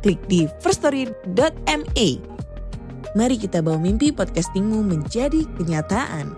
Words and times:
klik 0.00 0.20
di 0.26 0.48
firststory.me. 0.64 2.08
Mari 3.12 3.36
kita 3.36 3.60
bawa 3.60 3.76
mimpi 3.76 4.14
podcastingmu 4.14 4.80
menjadi 4.86 5.44
kenyataan. 5.60 6.32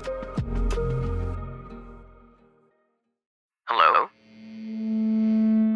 Hello? 3.71 3.93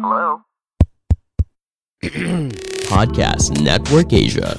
Hello? 0.03 0.27
Podcast 2.91 3.53
Network 3.61 4.09
Asia. 4.15 4.57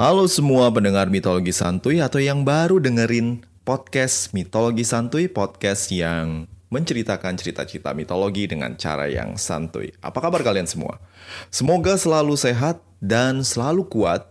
Halo 0.00 0.24
semua 0.32 0.72
pendengar 0.72 1.12
mitologi 1.12 1.52
santuy 1.52 2.00
atau 2.00 2.16
yang 2.18 2.40
baru 2.40 2.80
dengerin 2.80 3.44
podcast 3.68 4.32
mitologi 4.32 4.82
santuy, 4.82 5.28
podcast 5.28 5.92
yang 5.92 6.48
menceritakan 6.70 7.34
cerita-cerita 7.34 7.90
mitologi 7.92 8.46
dengan 8.46 8.78
cara 8.78 9.10
yang 9.10 9.34
santuy. 9.34 9.90
Apa 9.98 10.22
kabar 10.22 10.40
kalian 10.46 10.70
semua? 10.70 11.02
Semoga 11.50 11.98
selalu 11.98 12.38
sehat 12.38 12.80
dan 13.02 13.42
selalu 13.42 13.90
kuat. 13.90 14.30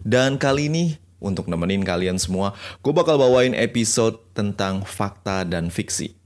Dan 0.00 0.40
kali 0.40 0.72
ini 0.72 0.96
untuk 1.20 1.48
nemenin 1.48 1.84
kalian 1.84 2.16
semua, 2.16 2.56
gue 2.80 2.92
bakal 2.92 3.20
bawain 3.20 3.52
episode 3.52 4.16
tentang 4.32 4.84
fakta 4.84 5.44
dan 5.44 5.68
fiksi. 5.68 6.16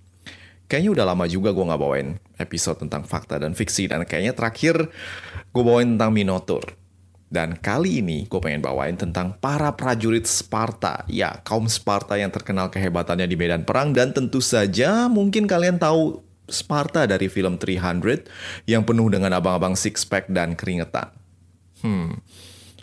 Kayaknya 0.71 0.91
udah 1.01 1.05
lama 1.11 1.25
juga 1.27 1.51
gue 1.51 1.65
nggak 1.65 1.81
bawain 1.81 2.09
episode 2.39 2.79
tentang 2.79 3.03
fakta 3.03 3.41
dan 3.41 3.57
fiksi 3.57 3.89
dan 3.89 4.05
kayaknya 4.05 4.37
terakhir 4.37 4.93
gue 5.51 5.63
bawain 5.65 5.97
tentang 5.97 6.13
Minotaur. 6.13 6.77
Dan 7.29 7.61
kali 7.61 8.01
ini 8.01 8.25
gue 8.25 8.41
pengen 8.41 8.65
bawain 8.65 8.97
tentang 8.97 9.37
para 9.37 9.77
prajurit 9.77 10.25
Sparta. 10.25 11.05
Ya, 11.13 11.45
kaum 11.45 11.69
Sparta 11.69 12.17
yang 12.17 12.33
terkenal 12.33 12.73
kehebatannya 12.73 13.29
di 13.29 13.37
medan 13.37 13.69
perang 13.69 13.93
dan 13.93 14.17
tentu 14.17 14.41
saja 14.41 15.13
mungkin 15.13 15.45
kalian 15.45 15.77
tahu 15.77 16.25
Sparta 16.49 17.05
dari 17.05 17.29
film 17.29 17.61
300 17.61 18.25
yang 18.65 18.89
penuh 18.89 19.13
dengan 19.13 19.37
abang-abang 19.37 19.77
six 19.77 20.09
pack 20.09 20.33
dan 20.33 20.57
keringetan. 20.57 21.13
Hmm. 21.85 22.25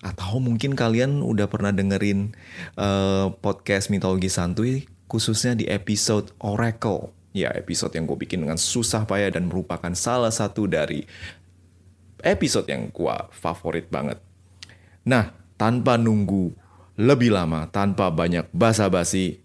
Atau 0.05 0.37
mungkin 0.37 0.77
kalian 0.77 1.25
udah 1.25 1.49
pernah 1.49 1.73
dengerin 1.73 2.37
uh, 2.77 3.33
podcast 3.41 3.89
mitologi 3.89 4.29
santuy 4.29 4.85
khususnya 5.09 5.57
di 5.57 5.65
episode 5.65 6.29
Oracle. 6.37 7.09
Ya, 7.33 7.49
episode 7.57 7.97
yang 7.97 8.05
gue 8.05 8.15
bikin 8.15 8.45
dengan 8.45 8.55
susah 8.55 9.03
payah 9.09 9.33
dan 9.33 9.49
merupakan 9.49 9.91
salah 9.97 10.31
satu 10.31 10.69
dari 10.69 11.03
episode 12.21 12.69
yang 12.69 12.93
gue 12.93 13.17
favorit 13.33 13.89
banget. 13.89 14.21
Nah, 15.05 15.37
tanpa 15.53 16.01
nunggu 16.01 16.49
lebih 16.97 17.29
lama, 17.29 17.69
tanpa 17.69 18.09
banyak 18.09 18.49
basa-basi, 18.49 19.37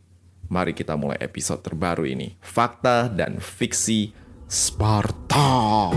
mari 0.49 0.73
kita 0.73 0.97
mulai 0.97 1.21
episode 1.21 1.61
terbaru 1.61 2.09
ini. 2.09 2.41
Fakta 2.41 3.13
dan 3.13 3.37
fiksi 3.37 4.17
Sparta. 4.49 5.93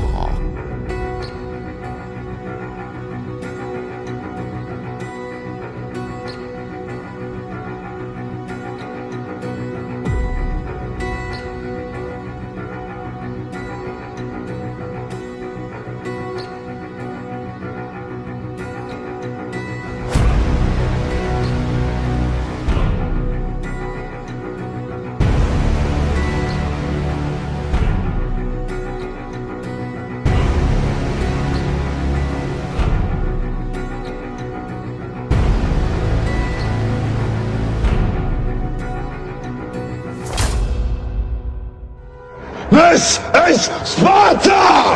This 42.93 43.17
is 43.49 43.73
Sparta! 43.89 44.93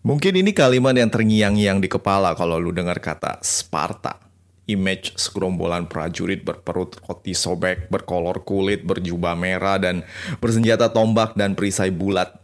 Mungkin 0.00 0.40
ini 0.40 0.56
kalimat 0.56 0.96
yang 0.96 1.12
terngiang-ngiang 1.12 1.84
di 1.84 1.88
kepala 1.92 2.32
kalau 2.32 2.56
lu 2.56 2.72
dengar 2.72 2.96
kata 2.96 3.44
Sparta. 3.44 4.16
Image 4.64 5.12
segerombolan 5.12 5.84
prajurit 5.84 6.40
berperut 6.40 6.96
roti 7.04 7.36
sobek, 7.36 7.92
berkolor 7.92 8.40
kulit, 8.48 8.88
berjubah 8.88 9.36
merah, 9.36 9.76
dan 9.76 10.00
bersenjata 10.40 10.88
tombak 10.88 11.36
dan 11.36 11.52
perisai 11.52 11.92
bulat 11.92 12.40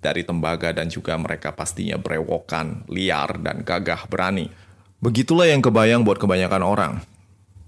dari 0.00 0.24
tembaga 0.24 0.72
dan 0.72 0.88
juga 0.88 1.12
mereka 1.20 1.52
pastinya 1.52 2.00
berewokan, 2.00 2.88
liar, 2.88 3.36
dan 3.36 3.68
gagah 3.68 4.08
berani. 4.08 4.48
Begitulah 5.04 5.44
yang 5.44 5.60
kebayang 5.60 6.08
buat 6.08 6.16
kebanyakan 6.16 6.64
orang. 6.64 6.92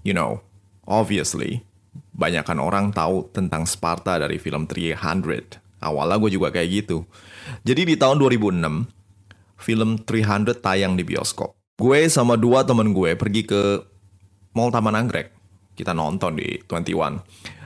You 0.01 0.17
know, 0.17 0.41
obviously, 0.89 1.61
banyakan 2.17 2.57
orang 2.57 2.89
tahu 2.89 3.29
tentang 3.29 3.69
Sparta 3.69 4.17
dari 4.17 4.41
film 4.41 4.65
300. 4.65 5.61
Awalnya 5.85 6.17
gue 6.17 6.31
juga 6.33 6.49
kayak 6.49 6.69
gitu. 6.81 7.05
Jadi 7.61 7.93
di 7.93 7.95
tahun 7.95 8.17
2006, 8.17 8.89
film 9.61 10.01
300 10.01 10.57
tayang 10.57 10.97
di 10.97 11.05
bioskop. 11.05 11.53
Gue 11.77 12.09
sama 12.09 12.33
dua 12.33 12.65
temen 12.65 12.89
gue 12.89 13.13
pergi 13.13 13.45
ke 13.45 13.85
Mall 14.57 14.73
Taman 14.73 14.97
Anggrek. 14.97 15.29
Kita 15.77 15.93
nonton 15.93 16.41
di 16.41 16.57
21. 16.65 17.21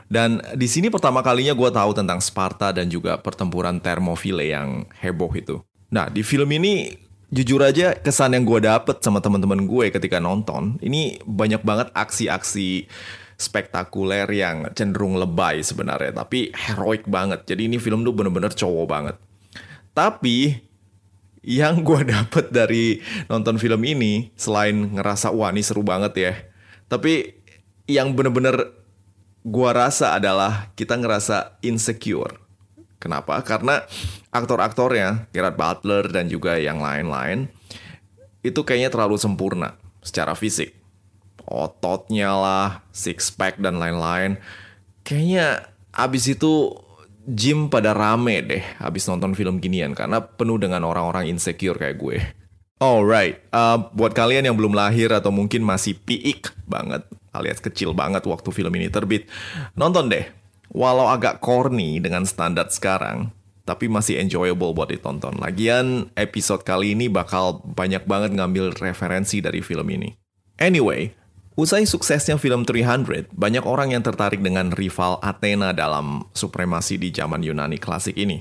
Dan 0.10 0.42
di 0.58 0.66
sini 0.66 0.90
pertama 0.90 1.22
kalinya 1.22 1.54
gue 1.54 1.70
tahu 1.70 1.94
tentang 1.94 2.18
Sparta 2.18 2.74
dan 2.74 2.90
juga 2.90 3.22
pertempuran 3.22 3.78
Thermopylae 3.78 4.50
yang 4.50 4.90
heboh 4.98 5.30
itu. 5.38 5.62
Nah, 5.94 6.10
di 6.10 6.26
film 6.26 6.50
ini 6.50 6.98
jujur 7.30 7.62
aja 7.62 7.94
kesan 7.94 8.34
yang 8.34 8.42
gue 8.42 8.66
dapet 8.66 9.06
sama 9.06 9.22
teman-teman 9.22 9.70
gue 9.70 9.94
ketika 9.94 10.18
nonton, 10.18 10.82
ini 10.82 11.22
banyak 11.30 11.62
banget 11.62 11.94
aksi-aksi 11.94 12.90
spektakuler 13.40 14.28
yang 14.28 14.68
cenderung 14.76 15.16
lebay 15.16 15.64
sebenarnya, 15.64 16.12
tapi 16.12 16.52
heroik 16.52 17.08
banget. 17.08 17.48
Jadi 17.48 17.72
ini 17.72 17.80
film 17.80 18.04
tuh 18.04 18.12
bener-bener 18.12 18.52
cowok 18.52 18.86
banget. 18.86 19.16
Tapi 19.96 20.60
yang 21.48 21.80
gue 21.88 22.04
dapet 22.04 22.52
dari 22.52 23.00
nonton 23.32 23.56
film 23.56 23.80
ini, 23.88 24.36
selain 24.36 24.92
ngerasa 24.92 25.32
wah 25.32 25.56
ini 25.56 25.64
seru 25.64 25.88
banget 25.88 26.14
ya, 26.20 26.34
tapi 26.92 27.40
yang 27.88 28.12
bener-bener 28.12 28.76
gue 29.48 29.72
rasa 29.72 30.20
adalah 30.20 30.76
kita 30.76 31.00
ngerasa 31.00 31.64
insecure. 31.64 32.44
Kenapa? 33.00 33.40
Karena 33.48 33.80
aktor-aktornya, 34.28 35.32
Gerard 35.32 35.56
Butler 35.56 36.12
dan 36.12 36.28
juga 36.28 36.60
yang 36.60 36.84
lain-lain, 36.84 37.48
itu 38.44 38.60
kayaknya 38.68 38.92
terlalu 38.92 39.16
sempurna 39.16 39.80
secara 40.04 40.36
fisik. 40.36 40.79
Ototnya 41.50 42.30
lah, 42.38 42.70
six 42.94 43.34
pack 43.34 43.58
dan 43.58 43.82
lain-lain. 43.82 44.38
Kayaknya 45.02 45.66
abis 45.90 46.30
itu 46.30 46.78
gym 47.26 47.74
pada 47.74 47.94
rame 47.94 48.42
deh 48.42 48.64
abis 48.82 49.06
nonton 49.06 49.38
film 49.38 49.62
ginian 49.62 49.94
karena 49.94 50.22
penuh 50.22 50.58
dengan 50.62 50.86
orang-orang 50.86 51.30
insecure 51.30 51.78
kayak 51.78 51.98
gue. 51.98 52.18
Alright, 52.80 53.44
uh, 53.52 53.92
buat 53.92 54.16
kalian 54.16 54.48
yang 54.48 54.56
belum 54.56 54.72
lahir 54.72 55.12
atau 55.12 55.36
mungkin 55.36 55.68
masih 55.68 56.00
piik 56.00 56.54
banget 56.64 57.04
alias 57.36 57.60
kecil 57.60 57.92
banget 57.92 58.24
waktu 58.26 58.50
film 58.56 58.72
ini 58.80 58.88
terbit, 58.88 59.28
nonton 59.76 60.10
deh. 60.10 60.26
Walau 60.70 61.10
agak 61.10 61.42
corny 61.42 61.98
dengan 61.98 62.30
standar 62.30 62.70
sekarang, 62.70 63.34
tapi 63.66 63.90
masih 63.90 64.22
enjoyable 64.22 64.78
buat 64.78 64.94
ditonton. 64.94 65.42
Lagian 65.42 66.14
episode 66.14 66.62
kali 66.62 66.94
ini 66.94 67.10
bakal 67.10 67.66
banyak 67.66 68.06
banget 68.06 68.38
ngambil 68.38 68.78
referensi 68.78 69.42
dari 69.42 69.66
film 69.66 69.90
ini. 69.90 70.14
Anyway, 70.62 71.19
Usai 71.60 71.84
suksesnya 71.84 72.40
film 72.40 72.64
300, 72.64 73.36
banyak 73.36 73.68
orang 73.68 73.92
yang 73.92 74.00
tertarik 74.00 74.40
dengan 74.40 74.72
rival 74.72 75.20
Athena 75.20 75.76
dalam 75.76 76.24
supremasi 76.32 76.96
di 76.96 77.12
zaman 77.12 77.44
Yunani 77.44 77.76
klasik 77.76 78.16
ini. 78.16 78.40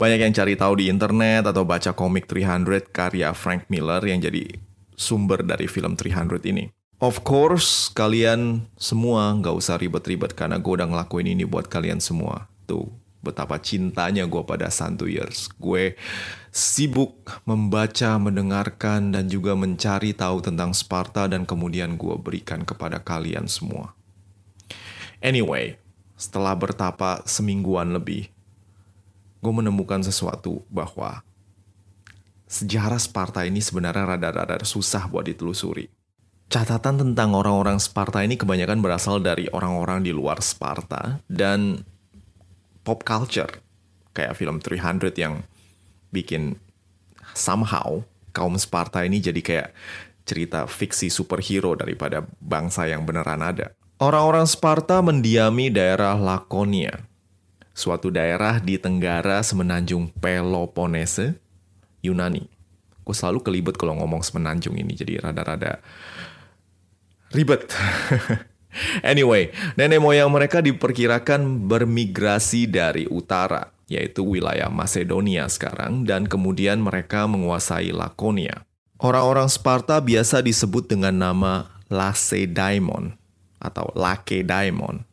Banyak 0.00 0.24
yang 0.24 0.32
cari 0.32 0.56
tahu 0.56 0.80
di 0.80 0.88
internet 0.88 1.52
atau 1.52 1.68
baca 1.68 1.92
komik 1.92 2.24
300 2.24 2.96
karya 2.96 3.36
Frank 3.36 3.68
Miller 3.68 4.00
yang 4.08 4.24
jadi 4.24 4.56
sumber 4.96 5.44
dari 5.44 5.68
film 5.68 6.00
300 6.00 6.40
ini. 6.48 6.72
Of 6.96 7.28
course, 7.28 7.92
kalian 7.92 8.64
semua 8.80 9.36
nggak 9.36 9.60
usah 9.60 9.76
ribet-ribet 9.76 10.32
karena 10.32 10.56
gue 10.56 10.72
udah 10.80 10.88
ngelakuin 10.88 11.28
ini 11.36 11.44
buat 11.44 11.68
kalian 11.68 12.00
semua. 12.00 12.48
Tuh, 12.64 12.88
betapa 13.20 13.60
cintanya 13.60 14.24
gue 14.24 14.42
pada 14.44 14.72
Santuyers. 14.72 15.52
Gue 15.60 15.96
sibuk 16.50 17.20
membaca, 17.44 18.16
mendengarkan, 18.16 19.12
dan 19.12 19.28
juga 19.28 19.52
mencari 19.54 20.16
tahu 20.16 20.40
tentang 20.40 20.72
Sparta 20.72 21.28
dan 21.28 21.44
kemudian 21.44 22.00
gue 22.00 22.16
berikan 22.16 22.64
kepada 22.64 23.00
kalian 23.00 23.46
semua. 23.46 23.92
Anyway, 25.20 25.76
setelah 26.16 26.56
bertapa 26.56 27.24
semingguan 27.28 27.92
lebih, 27.92 28.32
gue 29.40 29.52
menemukan 29.52 30.00
sesuatu 30.00 30.64
bahwa 30.72 31.20
sejarah 32.48 32.98
Sparta 32.98 33.44
ini 33.44 33.60
sebenarnya 33.60 34.16
rada-rada 34.16 34.64
susah 34.64 35.06
buat 35.08 35.28
ditelusuri. 35.28 35.92
Catatan 36.50 36.98
tentang 36.98 37.30
orang-orang 37.38 37.78
Sparta 37.78 38.26
ini 38.26 38.34
kebanyakan 38.34 38.82
berasal 38.82 39.22
dari 39.22 39.46
orang-orang 39.54 40.02
di 40.02 40.10
luar 40.10 40.42
Sparta 40.42 41.22
dan 41.30 41.86
pop 42.82 43.04
culture 43.04 43.60
kayak 44.16 44.34
film 44.36 44.58
300 44.58 45.14
yang 45.16 45.44
bikin 46.10 46.58
somehow 47.32 48.02
kaum 48.34 48.58
Sparta 48.58 49.02
ini 49.06 49.22
jadi 49.22 49.40
kayak 49.42 49.68
cerita 50.26 50.66
fiksi 50.66 51.10
superhero 51.10 51.74
daripada 51.74 52.22
bangsa 52.38 52.86
yang 52.86 53.02
beneran 53.02 53.42
ada. 53.42 53.74
Orang-orang 54.00 54.46
Sparta 54.48 55.02
mendiami 55.04 55.68
daerah 55.68 56.16
Lakonia, 56.16 57.04
suatu 57.76 58.08
daerah 58.08 58.56
di 58.62 58.80
tenggara 58.80 59.44
semenanjung 59.44 60.08
Peloponnese, 60.16 61.36
Yunani. 62.00 62.48
Gue 63.04 63.14
selalu 63.16 63.44
kelibet 63.44 63.76
kalau 63.76 63.98
ngomong 64.00 64.24
semenanjung 64.24 64.78
ini, 64.78 64.96
jadi 64.96 65.20
rada-rada 65.20 65.82
ribet. 67.34 67.68
anyway, 69.06 69.50
nenek 69.74 70.00
moyang 70.02 70.30
mereka 70.30 70.62
diperkirakan 70.62 71.66
bermigrasi 71.70 72.66
dari 72.70 73.06
utara, 73.06 73.70
yaitu 73.86 74.26
wilayah 74.26 74.70
Macedonia 74.70 75.46
sekarang, 75.46 76.06
dan 76.06 76.26
kemudian 76.26 76.82
mereka 76.82 77.26
menguasai 77.30 77.94
Lakonia. 77.94 78.66
Orang-orang 79.00 79.48
Sparta 79.48 79.96
biasa 79.96 80.44
disebut 80.44 80.90
dengan 80.90 81.16
nama 81.16 81.72
Lacedaemon 81.88 83.16
atau 83.56 83.88
Lakedaemon. 83.96 85.06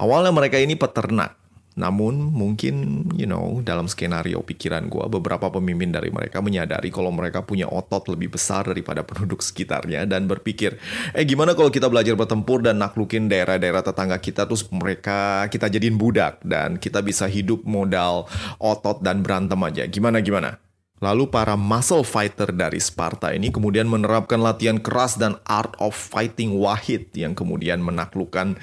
Awalnya 0.00 0.32
mereka 0.32 0.56
ini 0.56 0.78
peternak, 0.78 1.39
namun 1.78 2.34
mungkin, 2.34 3.06
you 3.14 3.30
know, 3.30 3.62
dalam 3.62 3.86
skenario 3.86 4.42
pikiran 4.42 4.90
gue, 4.90 5.06
beberapa 5.06 5.54
pemimpin 5.54 5.94
dari 5.94 6.10
mereka 6.10 6.42
menyadari 6.42 6.90
kalau 6.90 7.14
mereka 7.14 7.46
punya 7.46 7.70
otot 7.70 8.10
lebih 8.10 8.34
besar 8.34 8.66
daripada 8.66 9.06
penduduk 9.06 9.38
sekitarnya 9.38 10.02
dan 10.10 10.26
berpikir, 10.26 10.74
eh 11.14 11.22
gimana 11.22 11.54
kalau 11.54 11.70
kita 11.70 11.86
belajar 11.86 12.18
bertempur 12.18 12.66
dan 12.66 12.82
naklukin 12.82 13.30
daerah-daerah 13.30 13.86
tetangga 13.86 14.18
kita 14.18 14.50
terus 14.50 14.66
mereka 14.74 15.46
kita 15.46 15.70
jadiin 15.70 15.94
budak 15.94 16.42
dan 16.42 16.74
kita 16.74 17.06
bisa 17.06 17.30
hidup 17.30 17.62
modal 17.62 18.26
otot 18.58 18.98
dan 18.98 19.22
berantem 19.22 19.60
aja. 19.62 19.86
Gimana 19.86 20.18
gimana? 20.18 20.58
Lalu 21.00 21.32
para 21.32 21.56
muscle 21.56 22.04
fighter 22.04 22.52
dari 22.52 22.76
Sparta 22.76 23.32
ini 23.32 23.48
kemudian 23.48 23.88
menerapkan 23.88 24.36
latihan 24.36 24.76
keras 24.76 25.16
dan 25.16 25.40
art 25.48 25.72
of 25.80 25.96
fighting 25.96 26.60
wahid 26.60 27.08
yang 27.16 27.32
kemudian 27.32 27.80
menaklukkan 27.80 28.60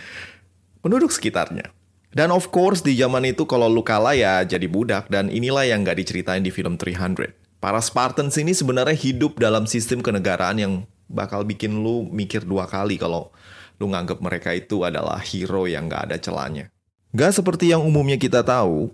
penduduk 0.86 1.09
sekitarnya. 1.09 1.77
Dan 2.12 2.31
of 2.31 2.50
course 2.50 2.80
di 2.81 2.95
zaman 2.95 3.27
itu 3.27 3.44
kalau 3.44 3.68
lu 3.68 3.83
kalah 3.83 4.15
ya 4.15 4.42
jadi 4.48 4.65
budak 4.65 5.12
dan 5.12 5.27
inilah 5.27 5.68
yang 5.68 5.83
gak 5.83 6.00
diceritain 6.00 6.42
di 6.42 6.50
film 6.50 6.80
300. 6.80 7.36
Para 7.57 7.81
Spartans 7.81 8.38
ini 8.39 8.54
sebenarnya 8.54 8.95
hidup 8.95 9.42
dalam 9.42 9.68
sistem 9.68 10.00
kenegaraan 10.00 10.57
yang 10.62 10.74
bakal 11.09 11.44
bikin 11.44 11.83
lu 11.83 12.07
mikir 12.07 12.45
dua 12.48 12.69
kali 12.69 12.95
kalau 12.95 13.33
lu 13.77 13.92
nganggap 13.92 14.19
mereka 14.24 14.54
itu 14.56 14.88
adalah 14.88 15.19
hero 15.21 15.68
yang 15.68 15.89
gak 15.92 16.12
ada 16.12 16.18
celahnya. 16.18 16.69
Gak 17.15 17.39
seperti 17.42 17.71
yang 17.71 17.81
umumnya 17.83 18.19
kita 18.19 18.44
tahu, 18.45 18.94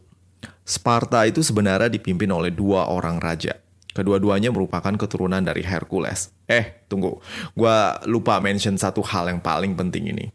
Sparta 0.63 1.27
itu 1.27 1.43
sebenarnya 1.43 1.91
dipimpin 1.91 2.31
oleh 2.31 2.51
dua 2.51 2.87
orang 2.87 3.19
raja. 3.19 3.59
Kedua-duanya 3.93 4.49
merupakan 4.49 4.95
keturunan 4.97 5.43
dari 5.43 5.61
Hercules. 5.61 6.33
Eh, 6.49 6.81
tunggu. 6.89 7.21
Gua 7.53 8.01
lupa 8.09 8.41
mention 8.41 8.73
satu 8.73 9.05
hal 9.05 9.29
yang 9.29 9.37
paling 9.37 9.77
penting 9.77 10.09
ini. 10.09 10.33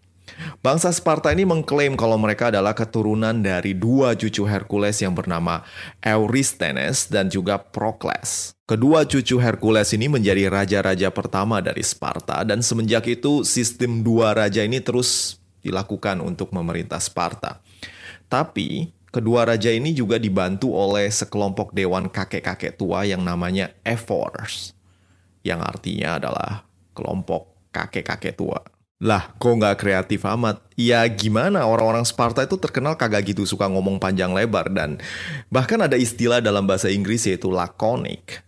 Bangsa 0.62 0.90
Sparta 0.94 1.35
ini 1.35 1.43
mengklaim 1.43 1.99
kalau 1.99 2.14
mereka 2.19 2.50
adalah 2.50 2.75
keturunan 2.75 3.35
dari 3.43 3.75
dua 3.75 4.14
cucu 4.14 4.46
Hercules 4.46 4.99
yang 5.02 5.14
bernama 5.14 5.67
Eurysthenes 6.02 7.11
dan 7.11 7.31
juga 7.31 7.58
Procles. 7.58 8.55
Kedua 8.69 9.08
cucu 9.08 9.40
Hercules 9.40 9.90
ini 9.96 10.12
menjadi 10.12 10.46
raja-raja 10.52 11.08
pertama 11.08 11.58
dari 11.64 11.81
Sparta 11.81 12.44
dan 12.44 12.61
semenjak 12.61 13.08
itu 13.08 13.43
sistem 13.43 14.05
dua 14.05 14.37
raja 14.37 14.61
ini 14.61 14.79
terus 14.79 15.40
dilakukan 15.64 16.20
untuk 16.23 16.55
memerintah 16.55 17.00
Sparta. 17.00 17.64
Tapi 18.29 18.93
kedua 19.08 19.49
raja 19.49 19.73
ini 19.73 19.96
juga 19.96 20.20
dibantu 20.20 20.76
oleh 20.76 21.08
sekelompok 21.08 21.73
dewan 21.73 22.12
kakek-kakek 22.12 22.76
tua 22.76 23.08
yang 23.08 23.25
namanya 23.25 23.73
Ephors, 23.82 24.76
yang 25.43 25.64
artinya 25.64 26.20
adalah 26.20 26.69
kelompok 26.93 27.73
kakek-kakek 27.73 28.37
tua. 28.37 28.77
Lah, 28.99 29.31
kok 29.39 29.55
nggak 29.62 29.79
kreatif 29.79 30.27
amat? 30.27 30.59
Ya 30.75 31.06
gimana 31.06 31.62
orang-orang 31.62 32.03
Sparta 32.03 32.43
itu 32.43 32.59
terkenal 32.59 32.99
kagak 32.99 33.31
gitu 33.31 33.47
suka 33.47 33.71
ngomong 33.71 34.03
panjang 34.03 34.35
lebar 34.35 34.67
dan 34.75 34.99
bahkan 35.55 35.79
ada 35.79 35.95
istilah 35.95 36.43
dalam 36.43 36.67
bahasa 36.67 36.91
Inggris 36.91 37.23
yaitu 37.31 37.47
laconic 37.47 38.43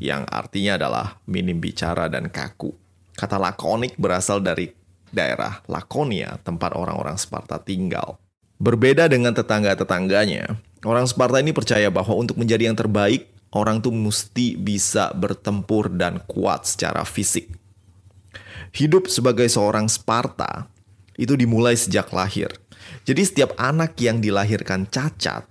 yang 0.00 0.24
artinya 0.32 0.80
adalah 0.80 1.20
minim 1.28 1.60
bicara 1.60 2.08
dan 2.08 2.32
kaku. 2.32 2.72
Kata 3.20 3.36
laconic 3.36 4.00
berasal 4.00 4.40
dari 4.40 4.72
daerah 5.12 5.60
Lakonia, 5.68 6.40
tempat 6.40 6.72
orang-orang 6.72 7.20
Sparta 7.20 7.60
tinggal. 7.60 8.16
Berbeda 8.56 9.12
dengan 9.12 9.36
tetangga-tetangganya, 9.36 10.56
orang 10.88 11.04
Sparta 11.04 11.44
ini 11.44 11.52
percaya 11.52 11.92
bahwa 11.92 12.16
untuk 12.16 12.40
menjadi 12.40 12.72
yang 12.72 12.76
terbaik, 12.80 13.28
orang 13.52 13.84
tuh 13.84 13.92
mesti 13.92 14.56
bisa 14.56 15.12
bertempur 15.12 15.92
dan 15.92 16.24
kuat 16.24 16.64
secara 16.64 17.04
fisik 17.04 17.65
hidup 18.74 19.08
sebagai 19.08 19.48
seorang 19.48 19.88
Sparta 19.88 20.68
itu 21.16 21.32
dimulai 21.34 21.74
sejak 21.74 22.12
lahir. 22.12 22.52
Jadi 23.08 23.22
setiap 23.24 23.56
anak 23.56 23.96
yang 23.98 24.20
dilahirkan 24.20 24.86
cacat 24.86 25.48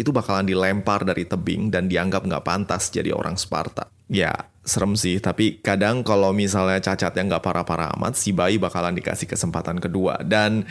itu 0.00 0.16
bakalan 0.16 0.48
dilempar 0.48 1.04
dari 1.04 1.28
tebing 1.28 1.68
dan 1.68 1.84
dianggap 1.84 2.24
nggak 2.24 2.44
pantas 2.46 2.88
jadi 2.88 3.12
orang 3.12 3.36
Sparta. 3.36 3.92
Ya, 4.08 4.32
serem 4.64 4.96
sih. 4.96 5.20
Tapi 5.20 5.60
kadang 5.60 6.00
kalau 6.00 6.32
misalnya 6.32 6.80
cacat 6.80 7.12
yang 7.14 7.28
nggak 7.28 7.44
parah-parah 7.44 7.94
amat, 8.00 8.16
si 8.16 8.32
bayi 8.32 8.56
bakalan 8.56 8.96
dikasih 8.96 9.28
kesempatan 9.28 9.76
kedua. 9.78 10.24
Dan 10.24 10.64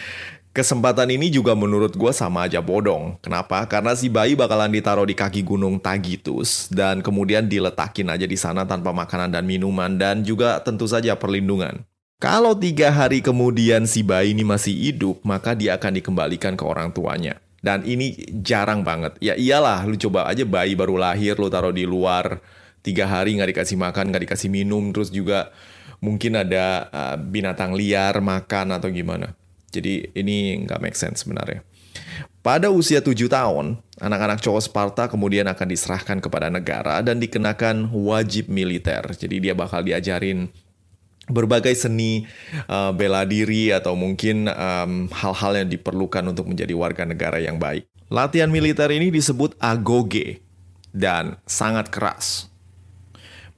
kesempatan 0.59 1.07
ini 1.07 1.31
juga 1.31 1.55
menurut 1.55 1.95
gue 1.95 2.11
sama 2.11 2.43
aja 2.43 2.59
bodong. 2.59 3.15
Kenapa? 3.23 3.63
Karena 3.63 3.95
si 3.95 4.11
bayi 4.11 4.35
bakalan 4.35 4.67
ditaruh 4.67 5.07
di 5.07 5.15
kaki 5.15 5.47
gunung 5.47 5.79
Tagitus 5.79 6.67
dan 6.67 6.99
kemudian 6.99 7.47
diletakin 7.47 8.11
aja 8.11 8.27
di 8.27 8.35
sana 8.35 8.67
tanpa 8.67 8.91
makanan 8.91 9.31
dan 9.31 9.47
minuman 9.47 9.95
dan 9.95 10.27
juga 10.27 10.59
tentu 10.59 10.83
saja 10.83 11.15
perlindungan. 11.15 11.87
Kalau 12.19 12.51
tiga 12.51 12.91
hari 12.91 13.23
kemudian 13.23 13.87
si 13.87 14.03
bayi 14.03 14.35
ini 14.35 14.43
masih 14.43 14.75
hidup, 14.75 15.23
maka 15.23 15.55
dia 15.55 15.79
akan 15.79 16.03
dikembalikan 16.03 16.59
ke 16.59 16.67
orang 16.67 16.91
tuanya. 16.91 17.39
Dan 17.63 17.87
ini 17.87 18.19
jarang 18.43 18.83
banget. 18.83 19.15
Ya 19.23 19.39
iyalah, 19.39 19.87
lu 19.87 19.95
coba 19.95 20.27
aja 20.27 20.43
bayi 20.43 20.75
baru 20.75 20.99
lahir, 20.99 21.39
lu 21.39 21.47
taruh 21.47 21.71
di 21.71 21.87
luar, 21.87 22.43
tiga 22.83 23.07
hari 23.07 23.39
nggak 23.39 23.55
dikasih 23.55 23.79
makan, 23.79 24.11
nggak 24.11 24.27
dikasih 24.27 24.51
minum, 24.51 24.91
terus 24.91 25.07
juga 25.07 25.55
mungkin 26.03 26.43
ada 26.43 26.91
uh, 26.91 27.15
binatang 27.15 27.71
liar 27.71 28.19
makan 28.19 28.75
atau 28.75 28.91
gimana. 28.91 29.38
Jadi 29.69 30.13
ini 30.17 30.65
nggak 30.65 30.81
make 30.81 30.97
sense 30.97 31.23
sebenarnya. 31.23 31.61
Pada 32.39 32.71
usia 32.71 33.03
tujuh 33.03 33.27
tahun, 33.27 33.77
anak-anak 33.99 34.39
cowok 34.39 34.63
Sparta 34.63 35.03
kemudian 35.11 35.45
akan 35.51 35.67
diserahkan 35.69 36.17
kepada 36.23 36.47
negara 36.47 37.03
dan 37.03 37.19
dikenakan 37.19 37.91
wajib 37.91 38.47
militer. 38.47 39.03
Jadi 39.13 39.43
dia 39.43 39.53
bakal 39.53 39.83
diajarin 39.83 40.47
berbagai 41.29 41.77
seni 41.77 42.25
uh, 42.65 42.89
bela 42.89 43.21
diri 43.23 43.69
atau 43.69 43.93
mungkin 43.93 44.49
hal-hal 45.13 45.53
um, 45.53 45.59
yang 45.61 45.69
diperlukan 45.69 46.25
untuk 46.25 46.49
menjadi 46.49 46.73
warga 46.73 47.05
negara 47.05 47.37
yang 47.37 47.61
baik. 47.61 47.85
Latihan 48.09 48.49
militer 48.49 48.89
ini 48.89 49.13
disebut 49.13 49.53
agoge 49.61 50.41
dan 50.89 51.37
sangat 51.45 51.93
keras. 51.93 52.48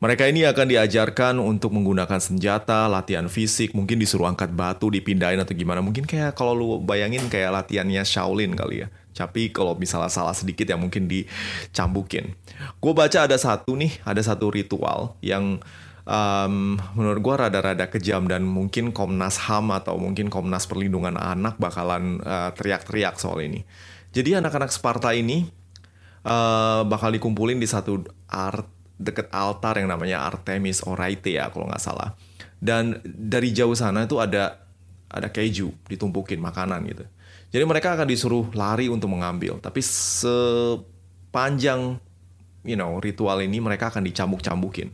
Mereka 0.01 0.33
ini 0.33 0.41
akan 0.49 0.65
diajarkan 0.65 1.37
untuk 1.37 1.77
menggunakan 1.77 2.17
senjata, 2.17 2.89
latihan 2.89 3.29
fisik, 3.29 3.77
mungkin 3.77 4.01
disuruh 4.01 4.25
angkat 4.25 4.49
batu, 4.49 4.89
dipindahin 4.89 5.37
atau 5.37 5.53
gimana. 5.53 5.77
Mungkin 5.85 6.09
kayak 6.09 6.33
kalau 6.33 6.57
lu 6.57 6.67
bayangin 6.81 7.29
kayak 7.29 7.53
latihannya 7.53 8.01
Shaolin 8.01 8.57
kali 8.57 8.81
ya. 8.81 8.89
Tapi 9.13 9.53
kalau 9.53 9.77
misalnya 9.77 10.09
salah 10.09 10.33
sedikit 10.33 10.65
ya 10.65 10.73
mungkin 10.73 11.05
dicambukin. 11.05 12.33
Gue 12.81 12.97
baca 12.97 13.29
ada 13.29 13.37
satu 13.37 13.77
nih, 13.77 14.01
ada 14.01 14.17
satu 14.25 14.49
ritual 14.49 15.13
yang 15.21 15.61
um, 16.09 16.81
menurut 16.97 17.21
gue 17.21 17.35
rada-rada 17.37 17.85
kejam 17.85 18.25
dan 18.25 18.41
mungkin 18.41 18.89
Komnas 18.89 19.37
HAM 19.37 19.69
atau 19.69 20.01
mungkin 20.01 20.33
Komnas 20.33 20.65
Perlindungan 20.65 21.13
Anak 21.13 21.61
bakalan 21.61 22.17
teriak 22.25 22.57
teriak-teriak 22.89 23.21
soal 23.21 23.45
ini. 23.45 23.61
Jadi 24.17 24.33
anak-anak 24.33 24.73
Sparta 24.73 25.13
ini 25.13 25.45
uh, 26.25 26.81
bakal 26.89 27.13
dikumpulin 27.13 27.61
di 27.61 27.69
satu 27.69 28.01
art 28.25 28.80
deket 29.01 29.33
altar 29.33 29.81
yang 29.81 29.89
namanya 29.89 30.21
Artemis 30.21 30.85
Oraite 30.85 31.33
ya 31.33 31.49
kalau 31.49 31.65
nggak 31.65 31.81
salah. 31.81 32.13
Dan 32.61 33.01
dari 33.03 33.49
jauh 33.49 33.73
sana 33.73 34.05
itu 34.05 34.21
ada 34.21 34.61
ada 35.09 35.27
keju 35.33 35.73
ditumpukin 35.89 36.37
makanan 36.37 36.85
gitu. 36.85 37.01
Jadi 37.51 37.63
mereka 37.67 37.97
akan 37.97 38.07
disuruh 38.07 38.47
lari 38.55 38.87
untuk 38.87 39.11
mengambil, 39.11 39.59
tapi 39.59 39.83
sepanjang 39.83 40.87
you 42.63 42.77
know 42.77 43.01
ritual 43.01 43.41
ini 43.41 43.59
mereka 43.59 43.89
akan 43.89 44.05
dicambuk-cambukin. 44.07 44.93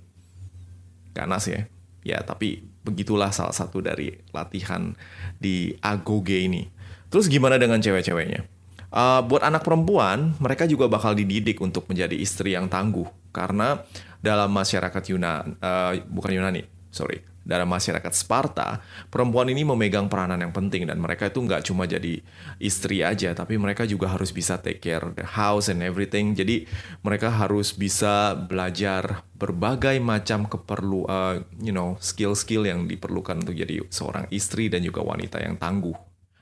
Ganas 1.13 1.45
ya. 1.51 1.67
Ya, 2.07 2.23
tapi 2.23 2.63
begitulah 2.87 3.35
salah 3.35 3.51
satu 3.51 3.83
dari 3.83 4.15
latihan 4.31 4.95
di 5.35 5.75
agoge 5.83 6.39
ini. 6.39 6.71
Terus 7.11 7.27
gimana 7.27 7.59
dengan 7.59 7.83
cewek-ceweknya? 7.83 8.47
Uh, 8.87 9.19
buat 9.27 9.43
anak 9.43 9.67
perempuan, 9.67 10.31
mereka 10.39 10.63
juga 10.63 10.87
bakal 10.87 11.11
dididik 11.11 11.59
untuk 11.59 11.91
menjadi 11.91 12.15
istri 12.15 12.55
yang 12.55 12.71
tangguh. 12.71 13.07
Karena 13.35 13.83
dalam 14.23 14.47
masyarakat 14.49 15.03
Yunan, 15.11 15.59
uh, 15.59 15.91
bukan 16.07 16.31
Yunani, 16.39 16.63
sorry, 16.87 17.19
dalam 17.47 17.71
masyarakat 17.71 18.11
Sparta, 18.11 18.83
perempuan 19.07 19.47
ini 19.47 19.63
memegang 19.63 20.11
peranan 20.11 20.43
yang 20.43 20.51
penting 20.51 20.83
dan 20.83 20.99
mereka 20.99 21.31
itu 21.31 21.39
nggak 21.39 21.63
cuma 21.67 21.87
jadi 21.87 22.19
istri 22.59 23.03
aja, 23.03 23.31
tapi 23.31 23.55
mereka 23.55 23.87
juga 23.87 24.11
harus 24.11 24.35
bisa 24.35 24.59
take 24.59 24.83
care 24.83 25.07
the 25.15 25.23
house 25.23 25.71
and 25.71 25.79
everything. 25.79 26.35
Jadi 26.35 26.67
mereka 27.07 27.31
harus 27.31 27.71
bisa 27.71 28.35
belajar 28.35 29.23
berbagai 29.39 29.95
macam 30.03 30.43
keperlu, 30.43 31.07
uh, 31.07 31.39
you 31.63 31.71
know, 31.71 31.95
skill-skill 32.03 32.67
yang 32.67 32.83
diperlukan 32.87 33.39
untuk 33.39 33.55
jadi 33.55 33.79
seorang 33.87 34.27
istri 34.31 34.67
dan 34.67 34.83
juga 34.83 35.03
wanita 35.03 35.39
yang 35.39 35.55
tangguh. 35.55 35.95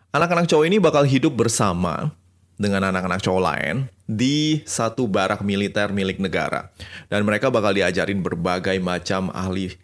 Anak-anak 0.09 0.49
cowok 0.49 0.65
ini 0.65 0.77
bakal 0.81 1.03
hidup 1.05 1.35
bersama 1.37 2.15
dengan 2.55 2.87
anak-anak 2.87 3.19
cowok 3.19 3.43
lain 3.43 3.75
di 4.07 4.63
satu 4.63 5.09
barak 5.11 5.43
militer 5.43 5.91
milik 5.91 6.23
negara. 6.23 6.71
Dan 7.11 7.27
mereka 7.27 7.51
bakal 7.51 7.75
diajarin 7.75 8.23
berbagai 8.23 8.79
macam 8.79 9.31
ahli, 9.35 9.75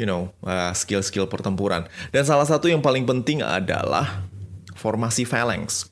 you 0.00 0.06
know, 0.08 0.34
uh, 0.42 0.74
skill-skill 0.74 1.30
pertempuran. 1.30 1.86
Dan 2.10 2.26
salah 2.26 2.46
satu 2.46 2.66
yang 2.66 2.82
paling 2.82 3.06
penting 3.06 3.46
adalah 3.46 4.26
formasi 4.74 5.22
phalanx. 5.22 5.88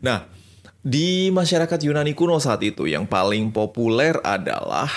Nah, 0.00 0.24
di 0.84 1.32
masyarakat 1.32 1.80
Yunani 1.80 2.12
kuno 2.12 2.36
saat 2.40 2.60
itu 2.64 2.84
yang 2.84 3.08
paling 3.08 3.52
populer 3.52 4.20
adalah 4.20 4.88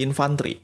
infanteri. 0.00 0.60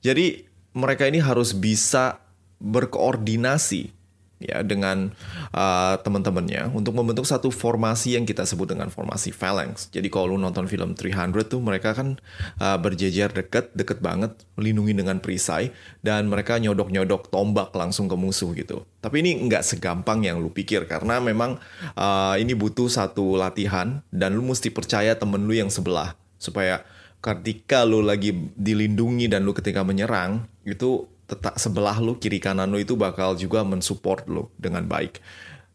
Jadi 0.00 0.44
mereka 0.76 1.08
ini 1.08 1.20
harus 1.20 1.56
bisa 1.56 2.20
berkoordinasi 2.60 3.95
ya 4.36 4.60
dengan 4.60 5.16
uh, 5.56 5.96
teman-temannya 6.00 6.68
untuk 6.76 6.92
membentuk 6.92 7.24
satu 7.24 7.48
formasi 7.48 8.20
yang 8.20 8.28
kita 8.28 8.44
sebut 8.44 8.68
dengan 8.68 8.92
formasi 8.92 9.32
phalanx. 9.32 9.88
Jadi 9.88 10.12
kalau 10.12 10.36
lu 10.36 10.38
nonton 10.40 10.68
film 10.68 10.92
300 10.92 11.32
tuh 11.48 11.60
mereka 11.64 11.96
kan 11.96 12.20
uh, 12.60 12.76
berjejer 12.76 13.32
deket, 13.32 13.72
deket 13.72 14.04
banget, 14.04 14.36
melindungi 14.60 14.92
dengan 14.92 15.18
perisai 15.24 15.72
dan 16.04 16.28
mereka 16.28 16.60
nyodok-nyodok 16.60 17.32
tombak 17.32 17.72
langsung 17.72 18.12
ke 18.12 18.16
musuh 18.16 18.52
gitu. 18.52 18.84
Tapi 19.00 19.24
ini 19.24 19.48
nggak 19.48 19.64
segampang 19.64 20.26
yang 20.26 20.42
lu 20.42 20.52
pikir 20.52 20.84
karena 20.84 21.16
memang 21.22 21.56
uh, 21.96 22.36
ini 22.36 22.52
butuh 22.52 22.92
satu 22.92 23.40
latihan 23.40 24.04
dan 24.12 24.36
lu 24.36 24.44
mesti 24.44 24.68
percaya 24.68 25.16
temen 25.16 25.48
lu 25.48 25.56
yang 25.56 25.72
sebelah 25.72 26.12
supaya 26.36 26.84
ketika 27.24 27.82
lu 27.82 28.04
lagi 28.04 28.36
dilindungi 28.54 29.26
dan 29.26 29.42
lu 29.42 29.56
ketika 29.56 29.82
menyerang 29.82 30.44
itu 30.62 31.08
tetap 31.26 31.58
sebelah 31.58 31.98
lu 31.98 32.16
kiri 32.16 32.38
kanan 32.38 32.70
lu 32.70 32.78
itu 32.78 32.94
bakal 32.94 33.34
juga 33.34 33.66
mensupport 33.66 34.22
lu 34.30 34.44
dengan 34.58 34.86
baik. 34.86 35.18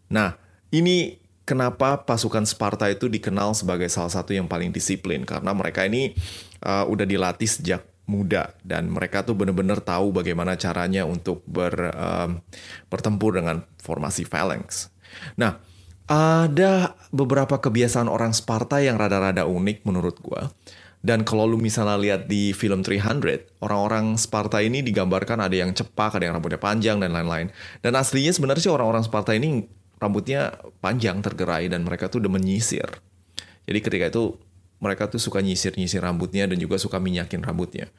Nah, 0.08 0.36
ini 0.72 1.20
kenapa 1.44 2.00
pasukan 2.08 2.48
Sparta 2.48 2.88
itu 2.88 3.12
dikenal 3.12 3.52
sebagai 3.52 3.92
salah 3.92 4.12
satu 4.12 4.32
yang 4.32 4.48
paling 4.48 4.72
disiplin 4.72 5.28
karena 5.28 5.52
mereka 5.52 5.84
ini 5.84 6.16
uh, 6.64 6.88
udah 6.88 7.04
dilatih 7.04 7.48
sejak 7.48 7.84
muda 8.08 8.52
dan 8.66 8.92
mereka 8.92 9.24
tuh 9.24 9.38
bener-bener 9.38 9.80
tahu 9.80 10.12
bagaimana 10.12 10.60
caranya 10.60 11.08
untuk 11.08 11.44
ber, 11.48 11.96
um, 11.96 12.44
bertempur 12.92 13.40
dengan 13.40 13.64
formasi 13.80 14.28
phalanx. 14.28 14.92
Nah, 15.40 15.60
ada 16.12 16.96
beberapa 17.16 17.60
kebiasaan 17.60 18.12
orang 18.12 18.36
Sparta 18.36 18.84
yang 18.84 19.00
rada-rada 19.00 19.48
unik 19.48 19.88
menurut 19.88 20.20
gua. 20.20 20.52
Dan 21.02 21.26
kalau 21.26 21.50
lu 21.50 21.58
misalnya 21.58 21.98
lihat 21.98 22.22
di 22.30 22.54
film 22.54 22.86
300, 22.86 23.58
orang-orang 23.66 24.22
Sparta 24.22 24.62
ini 24.62 24.86
digambarkan 24.86 25.42
ada 25.42 25.58
yang 25.58 25.74
cepak, 25.74 26.22
ada 26.22 26.30
yang 26.30 26.38
rambutnya 26.38 26.62
panjang, 26.62 27.02
dan 27.02 27.10
lain-lain. 27.10 27.50
Dan 27.82 27.98
aslinya 27.98 28.30
sebenarnya 28.30 28.70
sih 28.70 28.74
orang-orang 28.74 29.02
Sparta 29.02 29.34
ini 29.34 29.66
rambutnya 29.98 30.62
panjang, 30.78 31.26
tergerai, 31.26 31.74
dan 31.74 31.82
mereka 31.82 32.06
tuh 32.06 32.22
udah 32.22 32.38
menyisir. 32.38 32.86
Jadi 33.66 33.80
ketika 33.82 34.06
itu 34.14 34.38
mereka 34.82 35.10
tuh 35.10 35.22
suka 35.22 35.42
nyisir-nyisir 35.42 36.02
rambutnya 36.02 36.50
dan 36.50 36.58
juga 36.58 36.78
suka 36.78 37.02
minyakin 37.02 37.42
rambutnya. 37.42 37.90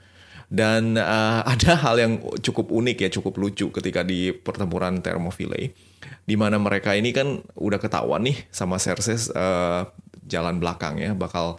Dan 0.53 0.95
uh, 0.95 1.41
ada 1.53 1.79
hal 1.79 1.97
yang 1.99 2.13
cukup 2.39 2.71
unik 2.71 3.07
ya, 3.07 3.09
cukup 3.19 3.35
lucu 3.39 3.71
ketika 3.75 4.07
di 4.07 4.31
pertempuran 4.31 5.03
Thermopylae, 5.03 5.75
di 6.23 6.35
mana 6.39 6.59
mereka 6.63 6.95
ini 6.95 7.11
kan 7.11 7.43
udah 7.59 7.79
ketahuan 7.83 8.27
nih 8.27 8.47
sama 8.55 8.79
Xerxes 8.79 9.31
uh, 9.35 9.91
jalan 10.27 10.63
belakang 10.63 11.03
ya, 11.03 11.15
bakal 11.15 11.59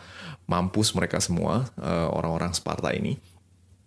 mampus 0.53 0.93
mereka 0.93 1.17
semua 1.17 1.65
uh, 1.81 2.13
orang-orang 2.13 2.53
Sparta 2.53 2.93
ini. 2.93 3.17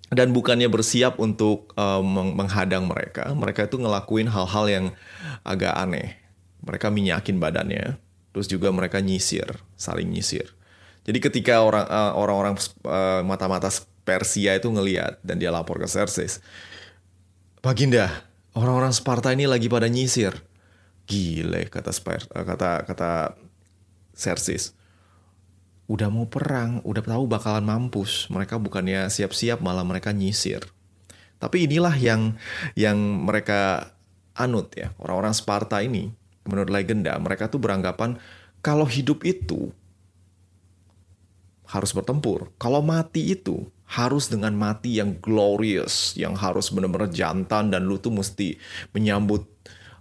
Dan 0.06 0.30
bukannya 0.30 0.70
bersiap 0.70 1.18
untuk 1.18 1.74
uh, 1.74 2.02
menghadang 2.34 2.86
mereka 2.86 3.34
mereka 3.34 3.66
itu 3.66 3.78
ngelakuin 3.78 4.30
hal-hal 4.30 4.66
yang 4.66 4.86
agak 5.46 5.74
aneh. 5.74 6.18
Mereka 6.66 6.90
minyakin 6.90 7.38
badannya 7.38 7.98
terus 8.34 8.50
juga 8.50 8.68
mereka 8.74 8.98
nyisir 8.98 9.46
saling 9.78 10.10
nyisir. 10.10 10.50
Jadi 11.06 11.18
ketika 11.22 11.62
uh, 11.62 12.12
orang-orang 12.18 12.58
mata-mata 13.22 13.70
Persia 14.06 14.54
itu 14.54 14.70
ngeliat 14.70 15.18
dan 15.26 15.42
dia 15.42 15.50
lapor 15.50 15.82
ke 15.82 15.90
Xerxes 15.90 16.38
Baginda 17.66 18.06
orang-orang 18.54 18.94
Sparta 18.94 19.34
ini 19.34 19.50
lagi 19.50 19.66
pada 19.66 19.90
nyisir. 19.90 20.38
Gile 21.02 21.66
kata 21.66 21.90
Spar 21.90 22.22
kata 22.30 22.86
kata 22.86 23.34
Xerxes 24.14 24.75
udah 25.86 26.08
mau 26.10 26.26
perang, 26.26 26.82
udah 26.82 27.02
tahu 27.02 27.24
bakalan 27.30 27.66
mampus. 27.66 28.26
Mereka 28.30 28.58
bukannya 28.58 29.06
siap-siap 29.06 29.62
malah 29.62 29.86
mereka 29.86 30.10
nyisir. 30.10 30.66
Tapi 31.38 31.70
inilah 31.70 31.94
yang 31.94 32.34
yang 32.74 32.98
mereka 32.98 33.92
anut 34.34 34.74
ya. 34.74 34.90
Orang-orang 34.98 35.34
Sparta 35.34 35.80
ini 35.82 36.10
menurut 36.46 36.70
legenda 36.70 37.14
mereka 37.18 37.50
tuh 37.50 37.58
beranggapan 37.58 38.18
kalau 38.62 38.86
hidup 38.86 39.22
itu 39.22 39.70
harus 41.66 41.90
bertempur. 41.90 42.50
Kalau 42.58 42.82
mati 42.82 43.34
itu 43.34 43.66
harus 43.86 44.26
dengan 44.26 44.54
mati 44.54 44.98
yang 44.98 45.18
glorious, 45.22 46.14
yang 46.18 46.34
harus 46.34 46.70
benar-benar 46.74 47.10
jantan 47.10 47.70
dan 47.70 47.86
lu 47.86 47.98
tuh 48.02 48.10
mesti 48.14 48.58
menyambut 48.90 49.46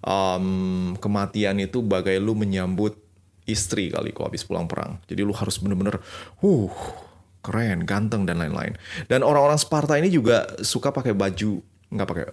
um, 0.01 0.93
kematian 0.97 1.61
itu 1.61 1.85
bagai 1.85 2.17
lu 2.17 2.33
menyambut 2.33 2.97
istri 3.45 3.93
kali 3.93 4.11
kok 4.11 4.29
habis 4.29 4.45
pulang 4.45 4.65
perang. 4.65 5.01
Jadi 5.05 5.21
lu 5.21 5.33
harus 5.33 5.61
bener-bener, 5.61 6.01
uh, 6.41 6.69
keren, 7.45 7.85
ganteng 7.85 8.25
dan 8.25 8.41
lain-lain. 8.41 8.73
Dan 9.05 9.21
orang-orang 9.21 9.61
Sparta 9.61 9.95
ini 10.01 10.09
juga 10.09 10.49
suka 10.65 10.89
pakai 10.89 11.13
baju, 11.13 11.61
nggak 11.93 12.07
pakai. 12.09 12.25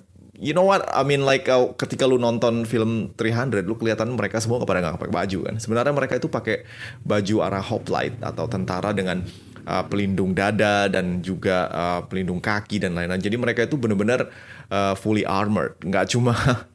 You 0.42 0.56
know 0.56 0.66
what? 0.66 0.82
I 0.90 1.06
mean 1.06 1.22
like 1.22 1.46
uh, 1.46 1.76
ketika 1.76 2.08
lu 2.08 2.16
nonton 2.16 2.64
film 2.64 3.12
300, 3.14 3.62
lu 3.68 3.76
kelihatan 3.76 4.16
mereka 4.16 4.40
semua 4.40 4.58
kepada 4.58 4.80
nggak 4.80 4.98
pakai 4.98 5.14
baju 5.14 5.38
kan. 5.52 5.54
Sebenarnya 5.60 5.94
mereka 5.94 6.16
itu 6.16 6.26
pakai 6.32 6.64
baju 7.04 7.44
arah 7.44 7.62
hoplite 7.62 8.16
atau 8.24 8.48
tentara 8.48 8.90
dengan 8.96 9.22
uh, 9.68 9.84
pelindung 9.86 10.34
dada 10.34 10.90
dan 10.90 11.22
juga 11.22 11.68
uh, 11.70 12.00
pelindung 12.08 12.42
kaki 12.42 12.82
dan 12.82 12.96
lain-lain. 12.96 13.22
Jadi 13.22 13.36
mereka 13.38 13.60
itu 13.62 13.78
benar-benar 13.78 14.32
uh, 14.72 14.94
fully 14.98 15.22
armored, 15.22 15.78
nggak 15.84 16.10
cuma 16.10 16.34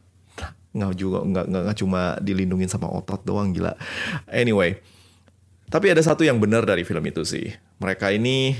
nggak 0.77 0.93
juga 0.93 1.19
nggak 1.25 1.45
nggak 1.49 1.77
cuma 1.81 2.15
dilindungin 2.21 2.69
sama 2.69 2.87
otot 2.93 3.25
doang 3.25 3.51
gila. 3.51 3.73
Anyway 4.29 4.77
tapi 5.67 5.91
ada 5.91 5.99
satu 5.99 6.23
yang 6.23 6.39
benar 6.39 6.63
dari 6.63 6.87
film 6.87 7.03
itu 7.03 7.27
sih. 7.27 7.51
Mereka 7.83 8.15
ini 8.15 8.55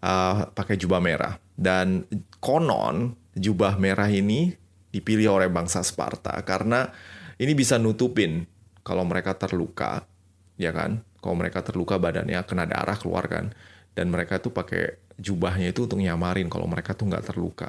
uh, 0.00 0.48
pakai 0.48 0.80
jubah 0.80 1.00
merah. 1.00 1.36
Dan 1.52 2.08
konon 2.40 3.12
jubah 3.36 3.76
merah 3.76 4.08
ini 4.08 4.56
dipilih 4.92 5.36
oleh 5.40 5.48
bangsa 5.52 5.84
Sparta 5.84 6.32
karena 6.44 6.88
ini 7.36 7.52
bisa 7.52 7.76
nutupin 7.76 8.48
kalau 8.80 9.04
mereka 9.04 9.36
terluka 9.36 10.08
ya 10.56 10.72
kan? 10.72 11.04
Kalau 11.20 11.36
mereka 11.38 11.60
terluka 11.62 12.00
badannya 12.00 12.40
kena 12.48 12.64
darah 12.64 12.96
keluar 12.96 13.28
kan? 13.28 13.52
Dan 13.92 14.08
mereka 14.08 14.40
tuh 14.40 14.56
pakai 14.56 15.04
jubahnya 15.20 15.68
itu 15.68 15.84
untuk 15.84 16.00
nyamarin 16.00 16.48
kalau 16.48 16.64
mereka 16.64 16.96
tuh 16.96 17.12
nggak 17.12 17.28
terluka. 17.28 17.68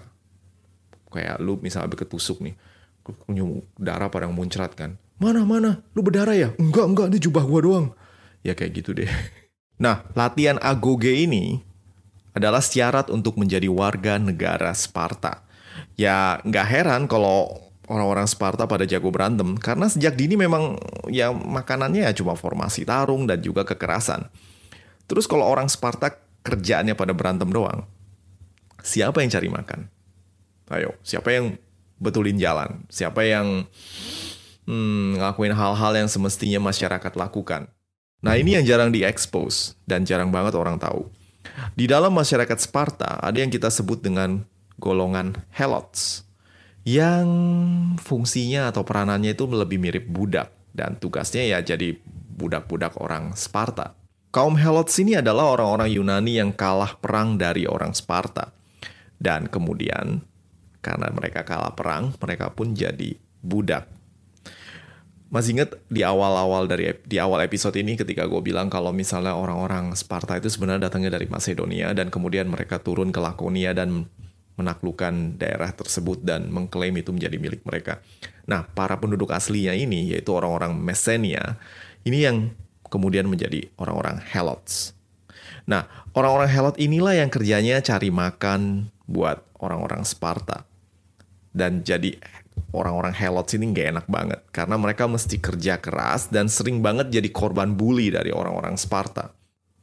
Kayak 1.12 1.44
lu 1.44 1.60
misalnya 1.60 1.92
ketusuk 2.00 2.40
nih 2.40 2.56
darah 3.80 4.08
pada 4.08 4.28
muncrat 4.32 4.74
kan. 4.74 4.96
Mana, 5.22 5.48
mana? 5.48 5.84
Lu 5.96 6.04
berdarah 6.04 6.36
ya? 6.36 6.50
Enggak, 6.60 6.86
enggak. 6.90 7.08
Ini 7.14 7.18
jubah 7.22 7.44
gua 7.48 7.60
doang. 7.64 7.88
Ya 8.44 8.54
kayak 8.58 8.84
gitu 8.84 8.92
deh. 8.96 9.10
Nah, 9.74 10.06
latihan 10.14 10.62
agoge 10.62 11.12
ini 11.12 11.60
adalah 12.32 12.62
syarat 12.62 13.10
untuk 13.10 13.36
menjadi 13.36 13.68
warga 13.68 14.16
negara 14.22 14.72
Sparta. 14.72 15.44
Ya, 15.98 16.40
nggak 16.46 16.68
heran 16.70 17.04
kalau 17.10 17.64
orang-orang 17.90 18.30
Sparta 18.30 18.70
pada 18.70 18.88
jago 18.88 19.10
berantem. 19.12 19.58
Karena 19.60 19.90
sejak 19.90 20.16
dini 20.16 20.40
memang 20.40 20.78
ya 21.10 21.34
makanannya 21.34 22.06
ya 22.06 22.14
cuma 22.16 22.38
formasi 22.38 22.88
tarung 22.88 23.28
dan 23.28 23.42
juga 23.42 23.68
kekerasan. 23.68 24.30
Terus 25.10 25.28
kalau 25.28 25.44
orang 25.44 25.68
Sparta 25.68 26.16
kerjaannya 26.46 26.96
pada 26.96 27.12
berantem 27.12 27.50
doang, 27.52 27.84
siapa 28.80 29.20
yang 29.20 29.32
cari 29.34 29.50
makan? 29.52 29.80
Ayo, 30.72 30.96
siapa 31.04 31.30
yang 31.34 31.60
betulin 32.04 32.36
jalan. 32.36 32.84
Siapa 32.92 33.24
yang 33.24 33.64
hmm, 34.68 35.24
ngelakuin 35.24 35.56
hal-hal 35.56 35.94
yang 35.96 36.10
semestinya 36.12 36.60
masyarakat 36.60 37.14
lakukan. 37.16 37.72
Nah 38.24 38.36
ini 38.36 38.60
yang 38.60 38.68
jarang 38.68 38.92
diekspos 38.92 39.80
dan 39.88 40.04
jarang 40.04 40.32
banget 40.32 40.56
orang 40.56 40.76
tahu. 40.76 41.08
Di 41.76 41.88
dalam 41.88 42.12
masyarakat 42.16 42.60
Sparta 42.60 43.20
ada 43.20 43.36
yang 43.40 43.52
kita 43.52 43.68
sebut 43.72 44.00
dengan 44.00 44.44
golongan 44.80 45.40
helots 45.56 46.28
yang 46.84 47.28
fungsinya 48.00 48.72
atau 48.72 48.84
peranannya 48.84 49.36
itu 49.36 49.48
lebih 49.48 49.80
mirip 49.80 50.04
budak 50.08 50.52
dan 50.76 51.00
tugasnya 51.00 51.48
ya 51.48 51.60
jadi 51.64 51.96
budak-budak 52.36 53.00
orang 53.00 53.32
Sparta. 53.38 53.96
Kaum 54.34 54.58
helots 54.58 54.98
ini 54.98 55.14
adalah 55.14 55.54
orang-orang 55.54 55.94
Yunani 55.94 56.42
yang 56.42 56.50
kalah 56.50 56.98
perang 56.98 57.38
dari 57.38 57.70
orang 57.70 57.94
Sparta. 57.94 58.50
Dan 59.22 59.46
kemudian 59.46 60.26
karena 60.84 61.08
mereka 61.16 61.48
kalah 61.48 61.72
perang, 61.72 62.12
mereka 62.20 62.52
pun 62.52 62.76
jadi 62.76 63.16
budak. 63.40 63.88
Masih 65.34 65.58
ingat 65.58 65.82
di 65.90 66.06
awal-awal 66.06 66.70
dari 66.70 66.94
di 67.10 67.18
awal 67.18 67.42
episode 67.42 67.74
ini 67.74 67.98
ketika 67.98 68.30
gue 68.30 68.38
bilang 68.44 68.70
kalau 68.70 68.94
misalnya 68.94 69.34
orang-orang 69.34 69.96
Sparta 69.98 70.38
itu 70.38 70.46
sebenarnya 70.46 70.92
datangnya 70.92 71.18
dari 71.18 71.26
Macedonia 71.26 71.90
dan 71.98 72.14
kemudian 72.14 72.46
mereka 72.46 72.78
turun 72.78 73.10
ke 73.10 73.18
Lakonia 73.18 73.74
dan 73.74 74.06
menaklukkan 74.54 75.42
daerah 75.42 75.74
tersebut 75.74 76.22
dan 76.22 76.54
mengklaim 76.54 76.94
itu 76.94 77.10
menjadi 77.10 77.42
milik 77.42 77.66
mereka. 77.66 78.06
Nah, 78.46 78.70
para 78.70 78.94
penduduk 79.02 79.34
aslinya 79.34 79.74
ini 79.74 80.14
yaitu 80.14 80.30
orang-orang 80.38 80.78
Messenia, 80.78 81.58
ini 82.06 82.30
yang 82.30 82.54
kemudian 82.94 83.26
menjadi 83.26 83.74
orang-orang 83.82 84.22
Helots. 84.22 84.94
Nah, 85.66 85.90
orang-orang 86.14 86.50
Helot 86.52 86.76
inilah 86.78 87.18
yang 87.18 87.34
kerjanya 87.34 87.82
cari 87.82 88.14
makan 88.14 88.94
buat 89.10 89.42
orang-orang 89.58 90.06
Sparta. 90.06 90.68
Dan 91.54 91.86
jadi 91.86 92.18
orang-orang 92.74 93.14
Helot 93.14 93.48
sini 93.54 93.70
nggak 93.70 93.88
enak 93.94 94.06
banget 94.10 94.42
karena 94.50 94.76
mereka 94.78 95.06
mesti 95.06 95.38
kerja 95.38 95.78
keras 95.78 96.34
dan 96.34 96.50
sering 96.50 96.82
banget 96.82 97.14
jadi 97.14 97.30
korban 97.30 97.78
bully 97.78 98.10
dari 98.10 98.34
orang-orang 98.34 98.74
Sparta. 98.78 99.30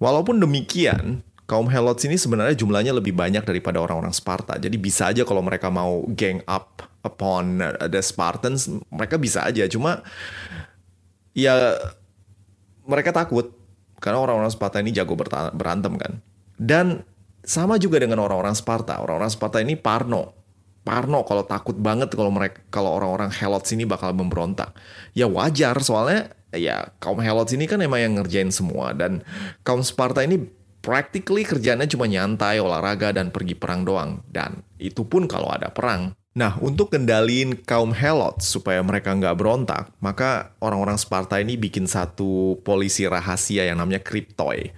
Walaupun 0.02 0.42
demikian, 0.42 1.22
kaum 1.46 1.70
Helots 1.70 2.06
ini 2.06 2.18
sebenarnya 2.18 2.58
jumlahnya 2.58 2.94
lebih 2.94 3.14
banyak 3.14 3.42
daripada 3.46 3.78
orang-orang 3.82 4.14
Sparta. 4.14 4.56
Jadi 4.58 4.74
bisa 4.80 5.10
aja 5.10 5.22
kalau 5.22 5.42
mereka 5.44 5.70
mau 5.70 6.02
gang 6.14 6.42
up 6.50 6.82
upon 7.06 7.62
the 7.86 8.02
Spartans, 8.02 8.70
mereka 8.90 9.20
bisa 9.20 9.44
aja. 9.44 9.66
Cuma 9.70 10.02
ya 11.36 11.78
mereka 12.86 13.12
takut 13.14 13.54
karena 14.00 14.18
orang-orang 14.18 14.50
Sparta 14.50 14.80
ini 14.80 14.90
jago 14.90 15.14
berantem 15.54 15.94
kan. 16.00 16.12
Dan 16.56 17.04
sama 17.44 17.76
juga 17.76 18.00
dengan 18.00 18.24
orang-orang 18.24 18.56
Sparta. 18.56 18.98
Orang-orang 18.98 19.28
Sparta 19.28 19.60
ini 19.60 19.76
parno 19.76 20.39
parno 20.80 21.22
kalau 21.28 21.44
takut 21.44 21.76
banget 21.76 22.12
kalau 22.16 22.32
mereka 22.32 22.64
kalau 22.72 22.96
orang-orang 22.96 23.28
Helot 23.30 23.64
sini 23.68 23.84
bakal 23.84 24.16
memberontak. 24.16 24.72
Ya 25.12 25.28
wajar 25.28 25.76
soalnya 25.84 26.32
ya 26.50 26.90
kaum 26.98 27.20
Helot 27.20 27.52
sini 27.52 27.68
kan 27.68 27.78
emang 27.84 28.00
yang 28.00 28.12
ngerjain 28.18 28.50
semua 28.50 28.96
dan 28.96 29.22
kaum 29.62 29.84
Sparta 29.84 30.24
ini 30.24 30.40
practically 30.80 31.44
kerjanya 31.44 31.84
cuma 31.84 32.08
nyantai, 32.08 32.58
olahraga 32.58 33.12
dan 33.12 33.28
pergi 33.28 33.52
perang 33.52 33.84
doang 33.84 34.24
dan 34.32 34.64
itu 34.80 35.04
pun 35.04 35.28
kalau 35.28 35.52
ada 35.52 35.68
perang. 35.68 36.16
Nah, 36.30 36.54
untuk 36.62 36.94
kendaliin 36.94 37.66
kaum 37.66 37.90
Helot 37.90 38.38
supaya 38.38 38.78
mereka 38.86 39.10
nggak 39.12 39.34
berontak, 39.34 39.90
maka 39.98 40.54
orang-orang 40.62 40.94
Sparta 40.94 41.42
ini 41.42 41.58
bikin 41.58 41.90
satu 41.90 42.62
polisi 42.62 43.02
rahasia 43.04 43.66
yang 43.66 43.82
namanya 43.82 43.98
Kryptoi. 43.98 44.70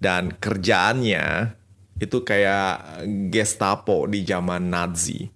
Dan 0.00 0.34
kerjaannya 0.34 1.54
itu 2.00 2.24
kayak 2.24 3.04
Gestapo 3.28 4.08
di 4.08 4.24
zaman 4.24 4.72
Nazi. 4.72 5.28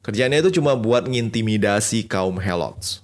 Kerjanya 0.00 0.38
itu 0.38 0.62
cuma 0.62 0.78
buat 0.78 1.10
ngintimidasi 1.10 2.06
kaum 2.06 2.38
Helots. 2.38 3.02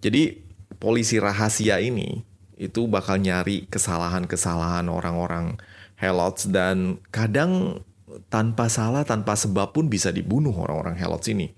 Jadi 0.00 0.40
polisi 0.80 1.20
rahasia 1.20 1.78
ini 1.78 2.24
itu 2.56 2.88
bakal 2.88 3.20
nyari 3.20 3.68
kesalahan-kesalahan 3.68 4.88
orang-orang 4.88 5.60
Helots 6.00 6.50
dan 6.50 6.98
kadang 7.14 7.84
tanpa 8.26 8.66
salah, 8.66 9.06
tanpa 9.06 9.38
sebab 9.38 9.70
pun 9.70 9.86
bisa 9.86 10.10
dibunuh 10.10 10.54
orang-orang 10.56 10.98
Helots 10.98 11.30
ini. 11.30 11.54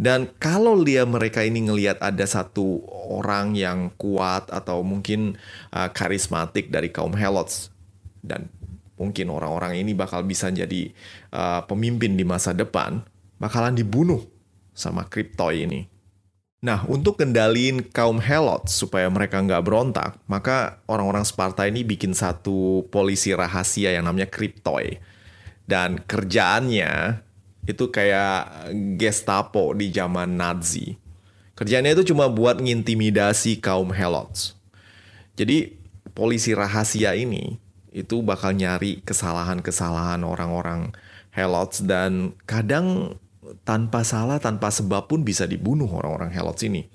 Dan 0.00 0.32
kalau 0.40 0.80
dia 0.80 1.04
mereka 1.04 1.44
ini 1.44 1.68
ngelihat 1.68 2.00
ada 2.00 2.24
satu 2.24 2.88
orang 3.12 3.52
yang 3.52 3.92
kuat 4.00 4.48
atau 4.48 4.80
mungkin 4.80 5.36
uh, 5.76 5.92
karismatik 5.92 6.72
dari 6.72 6.88
kaum 6.88 7.12
Helots 7.12 7.68
dan 8.24 8.48
mungkin 9.00 9.32
orang-orang 9.32 9.80
ini 9.80 9.96
bakal 9.96 10.20
bisa 10.28 10.52
jadi 10.52 10.92
uh, 11.32 11.64
pemimpin 11.64 12.20
di 12.20 12.22
masa 12.28 12.52
depan, 12.52 13.00
bakalan 13.40 13.72
dibunuh 13.72 14.28
sama 14.76 15.08
Kryptoi 15.08 15.64
ini. 15.64 15.80
Nah, 16.60 16.84
untuk 16.92 17.16
kendaliin 17.16 17.88
kaum 17.88 18.20
Helot 18.20 18.68
supaya 18.68 19.08
mereka 19.08 19.40
nggak 19.40 19.64
berontak, 19.64 20.20
maka 20.28 20.84
orang-orang 20.84 21.24
Sparta 21.24 21.64
ini 21.64 21.80
bikin 21.80 22.12
satu 22.12 22.84
polisi 22.92 23.32
rahasia 23.32 23.96
yang 23.96 24.04
namanya 24.04 24.28
Kryptoi. 24.28 25.00
Dan 25.64 26.04
kerjaannya 26.04 27.24
itu 27.64 27.88
kayak 27.88 28.68
Gestapo 29.00 29.72
di 29.72 29.88
zaman 29.88 30.36
Nazi. 30.36 31.00
Kerjaannya 31.56 31.96
itu 31.96 32.12
cuma 32.12 32.28
buat 32.28 32.60
ngintimidasi 32.60 33.64
kaum 33.64 33.96
Helots. 33.96 34.52
Jadi 35.40 35.80
polisi 36.12 36.52
rahasia 36.52 37.16
ini 37.16 37.56
itu 37.90 38.22
bakal 38.22 38.54
nyari 38.54 39.02
kesalahan-kesalahan 39.02 40.22
orang-orang 40.22 40.94
Helots 41.30 41.86
dan 41.86 42.34
kadang 42.46 43.18
tanpa 43.62 44.02
salah, 44.02 44.42
tanpa 44.42 44.70
sebab 44.70 45.06
pun 45.06 45.22
bisa 45.22 45.46
dibunuh 45.46 45.86
orang-orang 45.86 46.30
Helots 46.34 46.62
ini. 46.66 46.86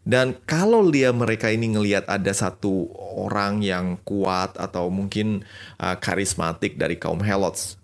Dan 0.00 0.32
kalau 0.48 0.88
dia 0.88 1.12
mereka 1.12 1.52
ini 1.52 1.76
ngelihat 1.76 2.08
ada 2.08 2.32
satu 2.32 2.88
orang 3.20 3.60
yang 3.60 4.00
kuat 4.00 4.56
atau 4.56 4.88
mungkin 4.88 5.44
uh, 5.76 5.94
karismatik 6.00 6.80
dari 6.80 6.96
kaum 6.96 7.20
Helots 7.20 7.76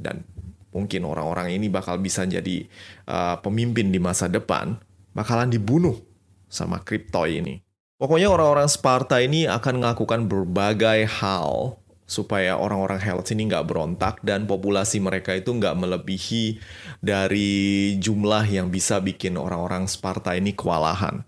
dan 0.00 0.24
mungkin 0.72 1.04
orang-orang 1.04 1.52
ini 1.52 1.68
bakal 1.68 2.00
bisa 2.00 2.24
jadi 2.24 2.64
uh, 3.04 3.36
pemimpin 3.44 3.92
di 3.92 4.00
masa 4.00 4.32
depan, 4.32 4.80
bakalan 5.12 5.52
dibunuh 5.52 6.00
sama 6.48 6.80
Kryptoi 6.80 7.44
ini. 7.44 7.54
Pokoknya 7.98 8.30
orang-orang 8.30 8.70
Sparta 8.70 9.18
ini 9.18 9.50
akan 9.50 9.82
melakukan 9.82 10.30
berbagai 10.30 11.04
hal 11.20 11.76
supaya 12.08 12.56
orang-orang 12.56 12.96
Helot 13.04 13.28
ini 13.36 13.52
nggak 13.52 13.68
berontak 13.68 14.16
dan 14.24 14.48
populasi 14.48 14.96
mereka 14.96 15.36
itu 15.36 15.52
nggak 15.52 15.76
melebihi 15.76 16.56
dari 17.04 17.94
jumlah 18.00 18.48
yang 18.48 18.72
bisa 18.72 18.96
bikin 19.04 19.36
orang-orang 19.36 19.84
Sparta 19.84 20.32
ini 20.32 20.56
kewalahan. 20.56 21.20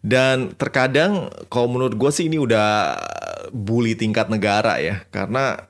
Dan 0.00 0.56
terkadang 0.56 1.28
kalau 1.52 1.68
menurut 1.76 2.00
gue 2.00 2.10
sih 2.10 2.32
ini 2.32 2.40
udah 2.40 2.96
bully 3.52 3.92
tingkat 3.92 4.32
negara 4.32 4.80
ya 4.80 5.04
karena 5.12 5.68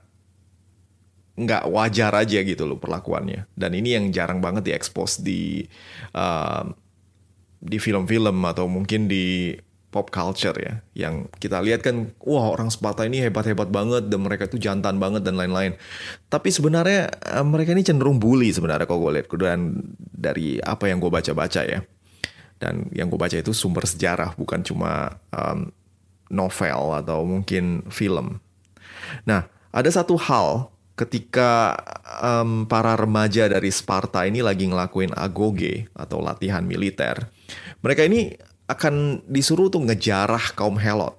nggak 1.35 1.67
wajar 1.67 2.15
aja 2.15 2.39
gitu 2.47 2.71
loh 2.71 2.79
perlakuannya. 2.79 3.51
Dan 3.59 3.75
ini 3.75 3.99
yang 3.99 4.15
jarang 4.15 4.39
banget 4.39 4.71
diekspos 4.71 5.27
di 5.27 5.67
uh, 6.15 6.71
di 7.59 7.83
film-film 7.83 8.39
atau 8.47 8.71
mungkin 8.71 9.11
di 9.11 9.59
pop 9.95 10.11
culture 10.11 10.59
ya 10.59 10.83
yang 10.99 11.31
kita 11.39 11.63
lihat 11.63 11.87
kan 11.87 12.11
wah 12.27 12.51
orang 12.51 12.67
Sparta 12.75 13.07
ini 13.07 13.23
hebat-hebat 13.23 13.71
banget 13.71 14.11
dan 14.11 14.27
mereka 14.27 14.51
itu 14.51 14.59
jantan 14.59 14.99
banget 14.99 15.23
dan 15.23 15.39
lain-lain. 15.39 15.79
Tapi 16.27 16.51
sebenarnya 16.51 17.15
eh, 17.15 17.47
mereka 17.47 17.71
ini 17.71 17.87
cenderung 17.87 18.19
bully 18.19 18.51
sebenarnya 18.51 18.91
kalau 18.91 19.07
gue 19.07 19.23
lihat. 19.23 19.31
Dan 19.31 19.79
dari 20.11 20.59
apa 20.59 20.91
yang 20.91 20.99
gue 20.99 21.15
baca-baca 21.15 21.63
ya 21.63 21.79
dan 22.59 22.89
yang 22.91 23.07
gue 23.13 23.19
baca 23.19 23.35
itu 23.35 23.53
sumber 23.55 23.85
sejarah 23.85 24.35
bukan 24.35 24.65
cuma 24.65 25.21
um, 25.31 25.71
novel 26.33 26.97
atau 26.97 27.23
mungkin 27.23 27.87
film. 27.93 28.43
Nah 29.29 29.47
ada 29.71 29.91
satu 29.93 30.19
hal 30.19 30.75
ketika 30.95 31.75
um, 32.23 32.65
para 32.71 32.95
remaja 32.95 33.51
dari 33.51 33.69
Sparta 33.69 34.25
ini 34.25 34.41
lagi 34.41 34.71
ngelakuin 34.71 35.13
agoge 35.13 35.91
atau 35.93 36.23
latihan 36.23 36.63
militer. 36.63 37.29
Mereka 37.83 38.07
ini 38.07 38.33
akan 38.65 39.25
disuruh 39.29 39.69
tuh 39.69 39.85
ngejarah 39.85 40.57
kaum 40.57 40.81
Helot. 40.81 41.17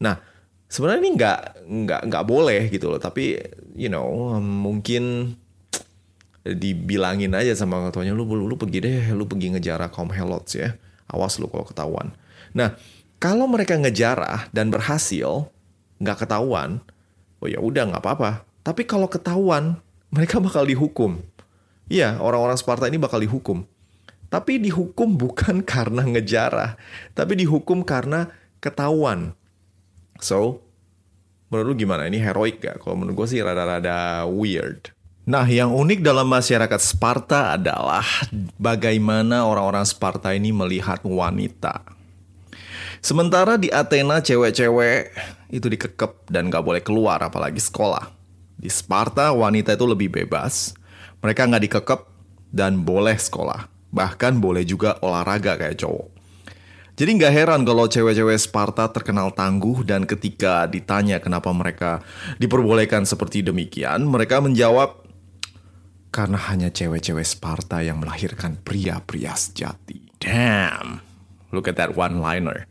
Nah, 0.00 0.20
sebenarnya 0.68 1.00
ini 1.00 1.10
nggak 1.16 1.38
nggak 1.64 2.00
nggak 2.12 2.24
boleh 2.28 2.68
gitu 2.68 2.92
loh, 2.92 3.00
tapi 3.00 3.40
you 3.72 3.88
know 3.88 4.36
mungkin 4.40 5.34
dibilangin 6.44 7.32
aja 7.32 7.56
sama 7.56 7.88
ketuanya 7.88 8.12
lu 8.12 8.28
lu, 8.28 8.44
lu 8.44 8.56
pergi 8.60 8.84
deh, 8.84 9.02
lu 9.16 9.24
pergi 9.24 9.56
ngejarah 9.56 9.88
kaum 9.88 10.12
Helot 10.12 10.44
ya. 10.52 10.76
Awas 11.08 11.40
lu 11.40 11.48
kalau 11.48 11.64
ketahuan. 11.64 12.12
Nah, 12.52 12.76
kalau 13.16 13.48
mereka 13.48 13.80
ngejarah 13.80 14.52
dan 14.52 14.68
berhasil 14.68 15.48
nggak 16.00 16.28
ketahuan, 16.28 16.84
oh 17.40 17.48
ya 17.48 17.60
udah 17.60 17.88
nggak 17.88 18.04
apa-apa. 18.04 18.44
Tapi 18.60 18.84
kalau 18.84 19.08
ketahuan, 19.08 19.80
mereka 20.12 20.40
bakal 20.40 20.64
dihukum. 20.68 21.20
Iya, 21.88 22.16
orang-orang 22.20 22.56
Sparta 22.56 22.88
ini 22.88 22.96
bakal 22.96 23.20
dihukum. 23.20 23.68
Tapi 24.34 24.58
dihukum 24.58 25.14
bukan 25.14 25.62
karena 25.72 26.02
ngejarah, 26.02 26.74
tapi 27.14 27.38
dihukum 27.38 27.86
karena 27.86 28.34
ketahuan. 28.58 29.38
So, 30.18 30.58
menurut 31.54 31.70
lu 31.70 31.86
gimana? 31.86 32.10
Ini 32.10 32.18
heroik 32.18 32.58
gak? 32.58 32.82
Kalau 32.82 32.98
menurut 32.98 33.22
gue 33.22 33.38
sih 33.38 33.40
rada-rada 33.46 34.26
weird. 34.26 34.90
Nah, 35.24 35.46
yang 35.46 35.70
unik 35.70 36.02
dalam 36.02 36.26
masyarakat 36.26 36.80
Sparta 36.82 37.54
adalah 37.54 38.02
bagaimana 38.58 39.46
orang-orang 39.46 39.86
Sparta 39.86 40.34
ini 40.34 40.50
melihat 40.50 41.00
wanita. 41.06 41.86
Sementara 43.00 43.54
di 43.54 43.70
Athena 43.70 44.18
cewek-cewek 44.18 45.14
itu 45.54 45.66
dikekep 45.70 46.26
dan 46.26 46.50
gak 46.50 46.66
boleh 46.66 46.82
keluar 46.82 47.22
apalagi 47.22 47.62
sekolah. 47.62 48.10
Di 48.58 48.66
Sparta 48.66 49.30
wanita 49.30 49.78
itu 49.78 49.86
lebih 49.86 50.10
bebas. 50.10 50.74
Mereka 51.22 51.48
nggak 51.48 51.64
dikekep 51.70 52.00
dan 52.52 52.84
boleh 52.84 53.16
sekolah. 53.16 53.73
Bahkan 53.94 54.42
boleh 54.42 54.66
juga 54.66 54.98
olahraga 54.98 55.54
kayak 55.54 55.78
cowok. 55.78 56.08
Jadi 56.94 57.10
nggak 57.18 57.34
heran 57.34 57.66
kalau 57.66 57.90
cewek-cewek 57.90 58.38
Sparta 58.38 58.86
terkenal 58.86 59.34
tangguh 59.34 59.82
dan 59.82 60.06
ketika 60.06 60.66
ditanya 60.70 61.18
kenapa 61.18 61.50
mereka 61.50 62.02
diperbolehkan 62.38 63.02
seperti 63.02 63.42
demikian, 63.42 64.06
mereka 64.06 64.38
menjawab, 64.38 65.02
karena 66.14 66.38
hanya 66.46 66.70
cewek-cewek 66.70 67.26
Sparta 67.26 67.82
yang 67.82 67.98
melahirkan 67.98 68.54
pria-pria 68.62 69.34
sejati. 69.34 70.06
Damn, 70.22 71.02
look 71.50 71.66
at 71.66 71.74
that 71.74 71.98
one-liner. 71.98 72.70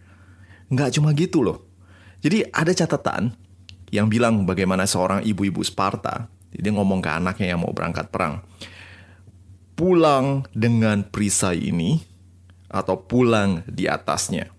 Nggak 0.72 0.96
cuma 0.96 1.12
gitu 1.12 1.44
loh. 1.44 1.68
Jadi 2.24 2.48
ada 2.48 2.72
catatan 2.72 3.36
yang 3.92 4.08
bilang 4.08 4.48
bagaimana 4.48 4.88
seorang 4.88 5.28
ibu-ibu 5.28 5.60
Sparta, 5.68 6.32
dia 6.56 6.72
ngomong 6.72 7.04
ke 7.04 7.12
anaknya 7.12 7.52
yang 7.52 7.68
mau 7.68 7.76
berangkat 7.76 8.08
perang. 8.08 8.40
Pulang 9.74 10.46
dengan 10.54 11.02
perisai 11.06 11.70
ini, 11.70 12.02
atau 12.70 12.98
pulang 13.06 13.66
di 13.70 13.90
atasnya. 13.90 14.50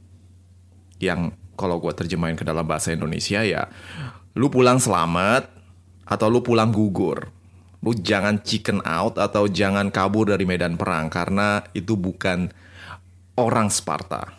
Yang 0.99 1.35
kalau 1.55 1.79
gue 1.79 1.95
terjemahin 1.95 2.35
ke 2.35 2.43
dalam 2.43 2.67
bahasa 2.67 2.91
Indonesia 2.91 3.43
ya, 3.43 3.71
lu 4.35 4.51
pulang 4.51 4.83
selamat, 4.83 5.51
atau 6.07 6.27
lu 6.27 6.43
pulang 6.43 6.75
gugur 6.75 7.35
lu 7.85 7.93
jangan 7.93 8.41
chicken 8.41 8.81
out 8.89 9.21
atau 9.21 9.45
jangan 9.45 9.93
kabur 9.93 10.33
dari 10.33 10.49
medan 10.49 10.81
perang 10.81 11.13
karena 11.13 11.61
itu 11.77 12.01
bukan 12.01 12.49
orang 13.37 13.69
Sparta. 13.69 14.33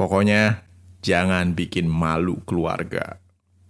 Pokoknya 0.00 0.64
jangan 1.04 1.52
bikin 1.52 1.84
malu 1.84 2.40
keluarga. 2.48 3.20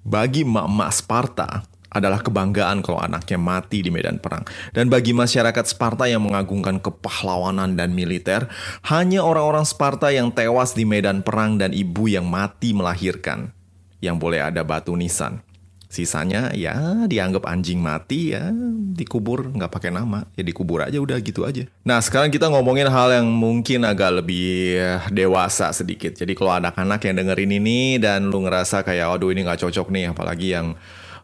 Bagi 0.06 0.46
emak-emak 0.46 0.90
Sparta 0.94 1.50
adalah 1.88 2.20
kebanggaan 2.20 2.84
kalau 2.84 3.00
anaknya 3.00 3.40
mati 3.40 3.80
di 3.80 3.88
medan 3.88 4.20
perang. 4.20 4.44
Dan 4.76 4.92
bagi 4.92 5.16
masyarakat 5.16 5.64
Sparta 5.64 6.04
yang 6.04 6.24
mengagungkan 6.24 6.80
kepahlawanan 6.80 7.74
dan 7.74 7.96
militer, 7.96 8.48
hanya 8.88 9.24
orang-orang 9.24 9.64
Sparta 9.64 10.12
yang 10.12 10.28
tewas 10.32 10.76
di 10.76 10.84
medan 10.84 11.24
perang 11.24 11.56
dan 11.56 11.72
ibu 11.72 12.06
yang 12.08 12.28
mati 12.28 12.76
melahirkan 12.76 13.56
yang 13.98 14.20
boleh 14.20 14.44
ada 14.44 14.62
batu 14.62 14.94
nisan. 14.94 15.42
Sisanya 15.88 16.52
ya 16.52 17.08
dianggap 17.08 17.48
anjing 17.48 17.80
mati 17.80 18.36
ya 18.36 18.52
dikubur 18.92 19.56
nggak 19.56 19.72
pakai 19.72 19.88
nama 19.88 20.28
ya 20.36 20.44
dikubur 20.44 20.84
aja 20.84 21.00
udah 21.00 21.16
gitu 21.24 21.48
aja. 21.48 21.64
Nah 21.80 21.96
sekarang 22.04 22.28
kita 22.28 22.52
ngomongin 22.52 22.92
hal 22.92 23.08
yang 23.08 23.32
mungkin 23.32 23.88
agak 23.88 24.20
lebih 24.20 24.76
dewasa 25.08 25.72
sedikit. 25.72 26.12
Jadi 26.12 26.36
kalau 26.36 26.52
anak-anak 26.60 27.00
yang 27.08 27.16
dengerin 27.24 27.56
ini 27.56 27.96
dan 27.96 28.28
lu 28.28 28.44
ngerasa 28.44 28.84
kayak 28.84 29.16
aduh 29.16 29.32
ini 29.32 29.48
nggak 29.48 29.64
cocok 29.64 29.88
nih 29.88 30.12
apalagi 30.12 30.52
yang 30.52 30.76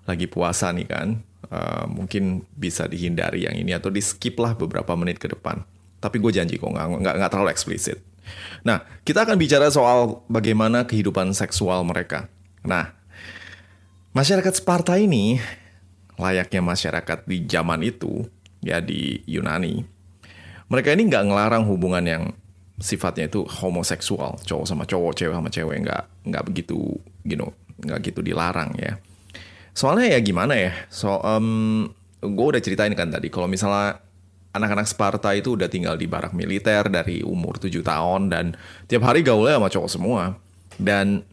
lagi 0.05 0.29
puasa 0.29 0.69
nih 0.71 0.87
kan 0.89 1.09
uh, 1.49 1.89
mungkin 1.89 2.45
bisa 2.57 2.85
dihindari 2.85 3.49
yang 3.49 3.57
ini 3.57 3.73
atau 3.73 3.89
di 3.89 4.05
skip 4.05 4.37
lah 4.37 4.53
beberapa 4.53 4.93
menit 4.97 5.17
ke 5.21 5.29
depan. 5.29 5.65
Tapi 6.01 6.21
gue 6.21 6.33
janji 6.37 6.61
kok 6.61 6.69
nggak 6.69 7.01
nggak 7.01 7.31
terlalu 7.33 7.51
eksplisit. 7.53 8.01
Nah 8.65 8.85
kita 9.05 9.25
akan 9.25 9.37
bicara 9.41 9.73
soal 9.73 10.25
bagaimana 10.29 10.85
kehidupan 10.85 11.33
seksual 11.33 11.85
mereka. 11.85 12.29
Nah 12.65 13.05
Masyarakat 14.15 14.55
Sparta 14.55 14.95
ini, 14.95 15.43
layaknya 16.15 16.63
masyarakat 16.63 17.27
di 17.27 17.51
zaman 17.51 17.83
itu, 17.83 18.23
ya 18.63 18.79
di 18.79 19.19
Yunani, 19.27 19.83
mereka 20.71 20.95
ini 20.95 21.11
nggak 21.11 21.27
ngelarang 21.27 21.67
hubungan 21.67 22.07
yang 22.07 22.23
sifatnya 22.79 23.27
itu 23.27 23.43
homoseksual, 23.43 24.39
cowok 24.47 24.67
sama 24.71 24.87
cowok, 24.87 25.19
cewek 25.19 25.35
sama 25.35 25.51
cewek, 25.51 25.83
nggak 25.83 26.31
nggak 26.31 26.45
begitu, 26.47 26.79
you 27.27 27.35
know, 27.35 27.51
nggak 27.83 28.07
gitu 28.07 28.23
dilarang 28.23 28.71
ya. 28.79 29.03
Soalnya 29.75 30.15
ya 30.15 30.19
gimana 30.23 30.55
ya, 30.55 30.73
so 30.87 31.19
um, 31.21 31.91
gue 32.23 32.47
udah 32.55 32.63
ceritain 32.63 32.95
kan 32.95 33.11
tadi, 33.11 33.27
kalau 33.27 33.51
misalnya 33.51 33.99
anak-anak 34.55 34.87
Sparta 34.87 35.35
itu 35.35 35.59
udah 35.59 35.67
tinggal 35.67 35.99
di 35.99 36.07
barak 36.07 36.31
militer 36.31 36.87
dari 36.87 37.27
umur 37.27 37.59
7 37.59 37.83
tahun 37.83 38.31
dan 38.31 38.55
tiap 38.87 39.03
hari 39.03 39.27
gaulnya 39.27 39.59
sama 39.59 39.69
cowok 39.69 39.91
semua. 39.91 40.39
Dan 40.79 41.27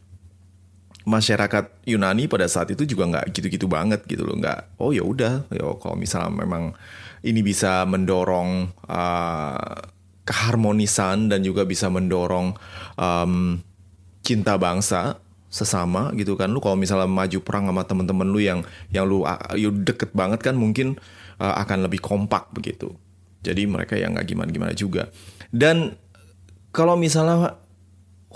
masyarakat 1.06 1.86
Yunani 1.86 2.30
pada 2.30 2.46
saat 2.46 2.70
itu 2.74 2.86
juga 2.86 3.10
nggak 3.10 3.34
gitu-gitu 3.34 3.66
banget 3.66 4.06
gitu 4.06 4.22
loh 4.22 4.38
nggak 4.38 4.78
oh 4.78 4.94
ya 4.94 5.02
udah 5.02 5.50
ya 5.50 5.66
kalau 5.82 5.98
misalnya 5.98 6.30
memang 6.30 6.78
ini 7.26 7.42
bisa 7.42 7.86
mendorong 7.90 8.70
uh, 8.86 9.78
keharmonisan 10.26 11.30
dan 11.30 11.42
juga 11.42 11.66
bisa 11.66 11.90
mendorong 11.90 12.54
um, 12.98 13.58
cinta 14.22 14.58
bangsa 14.62 15.18
sesama 15.52 16.16
gitu 16.16 16.40
kan. 16.40 16.48
Lu 16.50 16.64
kalau 16.64 16.80
misalnya 16.80 17.12
maju 17.12 17.40
perang 17.44 17.68
sama 17.68 17.84
temen-temen 17.84 18.28
lu 18.32 18.40
yang 18.40 18.64
yang 18.90 19.04
lu, 19.04 19.28
lu 19.60 19.70
deket 19.84 20.16
banget 20.16 20.40
kan 20.40 20.56
mungkin 20.56 20.96
uh, 21.38 21.60
akan 21.62 21.86
lebih 21.86 22.00
kompak 22.00 22.50
begitu. 22.56 22.96
Jadi 23.44 23.68
mereka 23.68 24.00
yang 24.00 24.16
nggak 24.16 24.32
gimana-gimana 24.32 24.72
juga. 24.72 25.12
Dan 25.52 26.00
kalau 26.72 26.96
misalnya 26.96 27.60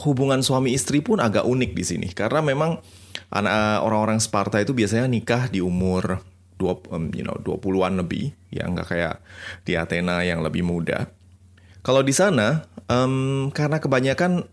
hubungan 0.03 0.43
suami 0.43 0.75
istri 0.75 0.99
pun 0.99 1.23
agak 1.23 1.47
unik 1.47 1.71
di 1.71 1.83
sini. 1.87 2.07
Karena 2.11 2.43
memang 2.43 2.83
anak 3.31 3.79
orang-orang 3.87 4.19
Sparta 4.19 4.59
itu 4.59 4.75
biasanya 4.75 5.07
nikah 5.07 5.47
di 5.47 5.63
umur 5.63 6.19
dua 6.55 6.79
um, 6.91 7.11
you 7.15 7.23
know 7.23 7.39
20-an 7.39 8.03
lebih. 8.03 8.35
Ya 8.51 8.67
nggak 8.67 8.87
kayak 8.91 9.15
di 9.63 9.79
Athena 9.79 10.19
yang 10.27 10.43
lebih 10.43 10.67
muda. 10.67 11.07
Kalau 11.85 12.01
di 12.01 12.11
sana 12.11 12.65
um, 12.89 13.53
karena 13.53 13.77
kebanyakan 13.77 14.49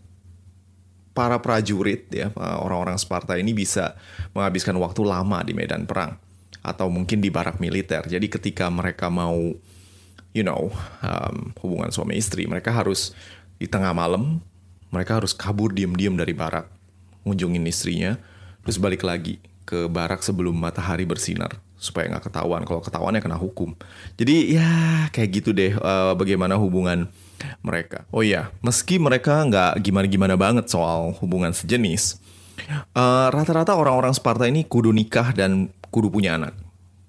para 1.12 1.36
prajurit 1.40 2.08
ya 2.08 2.32
orang-orang 2.36 2.96
Sparta 2.96 3.36
ini 3.36 3.52
bisa 3.52 3.96
menghabiskan 4.32 4.76
waktu 4.80 5.04
lama 5.04 5.44
di 5.44 5.52
medan 5.52 5.84
perang 5.84 6.16
atau 6.64 6.88
mungkin 6.88 7.20
di 7.20 7.28
barak 7.28 7.60
militer. 7.60 8.04
Jadi 8.08 8.26
ketika 8.32 8.68
mereka 8.72 9.12
mau 9.12 9.36
you 10.32 10.44
know 10.44 10.72
um, 11.04 11.52
hubungan 11.60 11.92
suami 11.92 12.16
istri 12.16 12.48
mereka 12.48 12.72
harus 12.72 13.12
di 13.60 13.68
tengah 13.68 13.92
malam 13.92 14.40
mereka 14.92 15.16
harus 15.16 15.32
kabur 15.32 15.72
diam-diam 15.72 16.12
dari 16.20 16.36
barak, 16.36 16.68
ngunjungin 17.24 17.64
istrinya, 17.64 18.20
terus 18.60 18.76
balik 18.76 19.00
lagi 19.02 19.40
ke 19.64 19.88
barak 19.88 20.20
sebelum 20.20 20.52
matahari 20.52 21.08
bersinar 21.08 21.56
supaya 21.80 22.12
nggak 22.12 22.28
ketahuan. 22.28 22.62
Kalau 22.68 22.84
ketahuannya 22.84 23.24
kena 23.24 23.40
hukum. 23.40 23.72
Jadi 24.20 24.60
ya 24.60 24.68
kayak 25.08 25.30
gitu 25.32 25.50
deh 25.56 25.72
uh, 25.80 26.12
bagaimana 26.12 26.60
hubungan 26.60 27.08
mereka. 27.64 28.04
Oh 28.14 28.24
iya, 28.24 28.50
meski 28.60 28.98
mereka 28.98 29.42
nggak 29.46 29.80
gimana-gimana 29.82 30.34
banget 30.38 30.68
soal 30.68 31.14
hubungan 31.20 31.50
sejenis, 31.54 32.18
uh, 32.94 33.28
rata-rata 33.30 33.74
orang-orang 33.76 34.14
Sparta 34.14 34.46
ini 34.46 34.66
kudu 34.66 34.90
nikah 34.90 35.34
dan 35.34 35.70
kudu 35.92 36.08
punya 36.08 36.38
anak. 36.38 36.54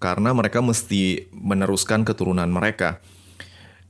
Karena 0.02 0.36
mereka 0.36 0.60
mesti 0.60 1.32
meneruskan 1.32 2.04
keturunan 2.04 2.52
mereka. 2.52 3.00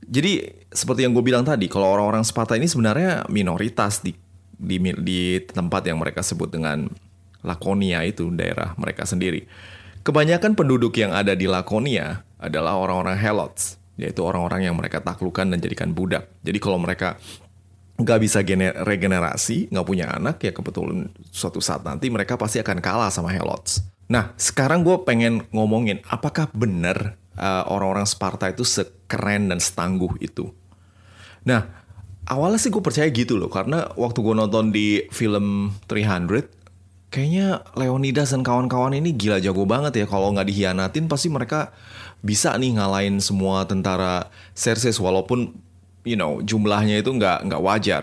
Jadi 0.04 0.46
seperti 0.70 1.02
yang 1.02 1.16
gue 1.16 1.24
bilang 1.24 1.42
tadi, 1.42 1.66
kalau 1.66 1.90
orang-orang 1.90 2.22
Sparta 2.22 2.54
ini 2.54 2.70
sebenarnya 2.70 3.26
minoritas 3.32 3.98
di, 4.04 4.14
di 4.54 4.78
di 5.00 5.42
tempat 5.42 5.82
yang 5.88 5.98
mereka 5.98 6.22
sebut 6.22 6.52
dengan 6.52 6.86
Lakonia 7.44 8.06
itu 8.06 8.30
daerah 8.32 8.72
mereka 8.78 9.04
sendiri. 9.04 9.44
Kebanyakan 10.04 10.52
penduduk 10.52 10.96
yang 11.00 11.16
ada 11.16 11.32
di 11.32 11.48
Lakonia 11.48 12.24
adalah 12.36 12.76
orang-orang 12.76 13.16
Helots, 13.16 13.80
yaitu 13.94 14.20
orang-orang 14.26 14.66
yang 14.66 14.74
mereka 14.74 14.98
taklukkan 15.00 15.50
dan 15.54 15.58
jadikan 15.62 15.94
budak. 15.94 16.30
Jadi 16.42 16.58
kalau 16.58 16.78
mereka 16.78 17.18
nggak 17.94 18.20
bisa 18.20 18.42
regenerasi, 18.82 19.70
nggak 19.70 19.86
punya 19.86 20.10
anak, 20.10 20.42
ya 20.42 20.50
kebetulan 20.50 21.14
suatu 21.30 21.62
saat 21.62 21.86
nanti 21.86 22.10
mereka 22.10 22.34
pasti 22.34 22.58
akan 22.58 22.82
kalah 22.82 23.10
sama 23.10 23.30
Helots. 23.30 23.86
Nah, 24.10 24.34
sekarang 24.34 24.82
gue 24.82 24.98
pengen 25.06 25.46
ngomongin 25.54 26.02
apakah 26.10 26.50
benar 26.50 27.14
uh, 27.38 27.64
orang-orang 27.70 28.04
Sparta 28.04 28.50
itu 28.50 28.66
sekeren 28.66 29.54
dan 29.54 29.62
setangguh 29.62 30.18
itu. 30.18 30.50
Nah, 31.46 31.70
awalnya 32.26 32.58
sih 32.58 32.74
gue 32.74 32.82
percaya 32.82 33.06
gitu 33.14 33.38
loh, 33.38 33.48
karena 33.48 33.94
waktu 33.94 34.18
gue 34.26 34.34
nonton 34.34 34.74
di 34.74 35.06
film 35.14 35.70
300, 35.86 36.63
kayaknya 37.14 37.62
Leonidas 37.78 38.34
dan 38.34 38.42
kawan-kawan 38.42 38.98
ini 38.98 39.14
gila 39.14 39.38
jago 39.38 39.62
banget 39.62 40.02
ya. 40.02 40.06
Kalau 40.10 40.34
nggak 40.34 40.50
dihianatin 40.50 41.06
pasti 41.06 41.30
mereka 41.30 41.70
bisa 42.18 42.50
nih 42.58 42.74
ngalahin 42.74 43.22
semua 43.22 43.62
tentara 43.62 44.26
Xerxes 44.58 44.98
walaupun 44.98 45.54
you 46.02 46.18
know 46.18 46.42
jumlahnya 46.42 46.98
itu 46.98 47.14
nggak 47.14 47.46
nggak 47.46 47.62
wajar. 47.62 48.02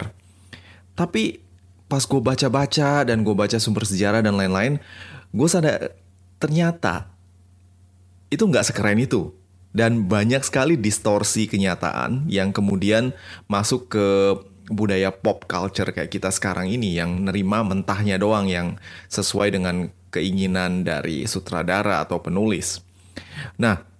Tapi 0.95 1.43
pas 1.91 2.07
gue 2.07 2.21
baca-baca 2.23 3.03
dan 3.03 3.27
gue 3.27 3.35
baca 3.35 3.59
sumber 3.59 3.83
sejarah 3.83 4.23
dan 4.23 4.39
lain-lain, 4.39 4.79
gue 5.35 5.47
sadar 5.51 5.91
ternyata 6.39 7.11
itu 8.31 8.47
nggak 8.47 8.71
sekeren 8.71 9.03
itu. 9.03 9.35
Dan 9.71 10.07
banyak 10.07 10.43
sekali 10.43 10.75
distorsi 10.75 11.47
kenyataan 11.47 12.27
yang 12.27 12.51
kemudian 12.51 13.15
masuk 13.47 13.87
ke 13.87 14.07
budaya 14.71 15.11
pop 15.11 15.45
culture 15.45 15.91
kayak 15.91 16.09
kita 16.09 16.31
sekarang 16.31 16.71
ini 16.71 16.95
yang 16.95 17.27
nerima 17.27 17.61
mentahnya 17.61 18.15
doang 18.15 18.47
yang 18.47 18.79
sesuai 19.11 19.51
dengan 19.51 19.91
keinginan 20.09 20.87
dari 20.87 21.27
sutradara 21.27 21.99
atau 21.99 22.23
penulis. 22.23 22.79
Nah, 23.59 23.91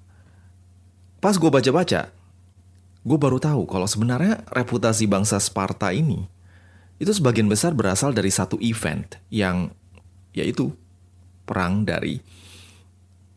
Pas 1.22 1.38
gue 1.38 1.54
baca-baca, 1.54 2.10
gue 3.06 3.18
baru 3.22 3.38
tahu 3.38 3.70
kalau 3.70 3.86
sebenarnya 3.86 4.42
reputasi 4.50 5.06
bangsa 5.06 5.38
Sparta 5.38 5.94
ini 5.94 6.26
itu 6.98 7.14
sebagian 7.14 7.46
besar 7.46 7.78
berasal 7.78 8.10
dari 8.10 8.34
satu 8.34 8.58
event 8.58 9.06
yang 9.30 9.70
yaitu 10.34 10.74
perang 11.46 11.86
dari 11.86 12.26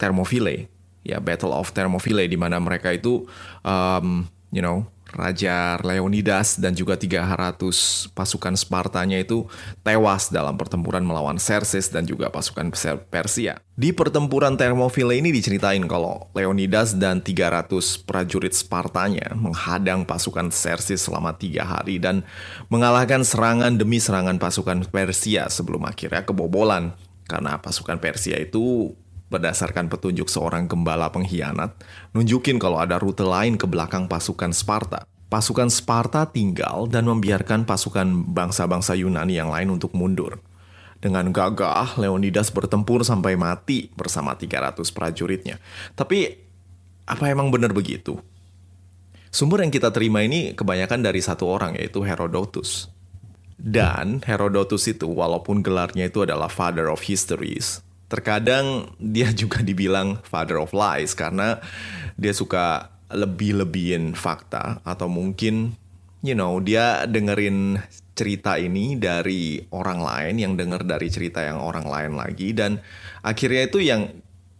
Thermopylae, 0.00 0.64
ya 1.04 1.20
Battle 1.20 1.52
of 1.52 1.76
Thermopylae 1.76 2.24
di 2.24 2.40
mana 2.40 2.56
mereka 2.56 2.88
itu 2.88 3.28
um, 3.60 4.24
you 4.48 4.64
know 4.64 4.88
Raja 5.14 5.78
Leonidas 5.86 6.58
dan 6.58 6.74
juga 6.74 6.98
300 6.98 7.54
pasukan 8.10 8.54
Spartanya 8.58 9.22
itu 9.22 9.46
tewas 9.86 10.34
dalam 10.34 10.58
pertempuran 10.58 11.06
melawan 11.06 11.38
Xerxes 11.38 11.94
dan 11.94 12.02
juga 12.02 12.34
pasukan 12.34 12.74
Persia. 13.06 13.62
Di 13.78 13.94
pertempuran 13.94 14.58
Thermopylae 14.58 15.22
ini 15.22 15.30
diceritain 15.30 15.86
kalau 15.86 16.26
Leonidas 16.34 16.98
dan 16.98 17.22
300 17.22 17.70
prajurit 18.02 18.54
Spartanya 18.54 19.30
menghadang 19.38 20.02
pasukan 20.02 20.50
Xerxes 20.50 21.06
selama 21.06 21.38
tiga 21.38 21.62
hari 21.62 22.02
dan 22.02 22.26
mengalahkan 22.66 23.22
serangan 23.22 23.78
demi 23.78 24.02
serangan 24.02 24.42
pasukan 24.42 24.90
Persia 24.90 25.46
sebelum 25.46 25.86
akhirnya 25.86 26.26
kebobolan. 26.26 26.98
Karena 27.24 27.56
pasukan 27.56 27.96
Persia 28.02 28.36
itu 28.36 28.92
berdasarkan 29.28 29.88
petunjuk 29.88 30.28
seorang 30.28 30.68
gembala 30.68 31.08
pengkhianat, 31.12 31.76
nunjukin 32.12 32.60
kalau 32.60 32.80
ada 32.80 33.00
rute 33.00 33.24
lain 33.24 33.56
ke 33.56 33.64
belakang 33.64 34.08
pasukan 34.08 34.52
Sparta. 34.52 35.08
Pasukan 35.28 35.68
Sparta 35.72 36.28
tinggal 36.30 36.86
dan 36.86 37.10
membiarkan 37.10 37.66
pasukan 37.66 38.06
bangsa-bangsa 38.30 38.94
Yunani 38.94 39.34
yang 39.36 39.50
lain 39.50 39.74
untuk 39.74 39.96
mundur. 39.96 40.38
Dengan 41.04 41.28
gagah, 41.36 42.00
Leonidas 42.00 42.48
bertempur 42.48 43.04
sampai 43.04 43.36
mati 43.36 43.92
bersama 43.92 44.32
300 44.40 44.88
prajuritnya. 44.88 45.60
Tapi, 45.92 46.32
apa 47.04 47.28
emang 47.28 47.52
benar 47.52 47.76
begitu? 47.76 48.16
Sumber 49.28 49.60
yang 49.60 49.74
kita 49.74 49.92
terima 49.92 50.24
ini 50.24 50.56
kebanyakan 50.56 51.04
dari 51.04 51.20
satu 51.20 51.44
orang, 51.44 51.76
yaitu 51.76 52.00
Herodotus. 52.00 52.88
Dan 53.60 54.24
Herodotus 54.24 54.88
itu, 54.88 55.04
walaupun 55.04 55.60
gelarnya 55.60 56.08
itu 56.08 56.24
adalah 56.24 56.48
Father 56.48 56.88
of 56.88 57.04
Histories, 57.04 57.83
terkadang 58.08 58.90
dia 59.00 59.30
juga 59.40 59.60
dibilang 59.60 60.20
father 60.24 60.60
of 60.60 60.72
lies 60.76 61.12
karena 61.12 61.60
dia 62.14 62.32
suka 62.32 62.94
lebih-lebihin 63.12 64.16
fakta 64.16 64.82
atau 64.82 65.06
mungkin 65.06 65.76
you 66.24 66.34
know 66.34 66.58
dia 66.58 67.04
dengerin 67.04 67.78
cerita 68.14 68.56
ini 68.56 68.94
dari 68.94 69.58
orang 69.74 70.00
lain 70.00 70.34
yang 70.38 70.52
denger 70.54 70.86
dari 70.86 71.10
cerita 71.10 71.42
yang 71.42 71.58
orang 71.58 71.84
lain 71.84 72.12
lagi 72.14 72.54
dan 72.54 72.78
akhirnya 73.26 73.62
itu 73.66 73.78
yang 73.82 74.08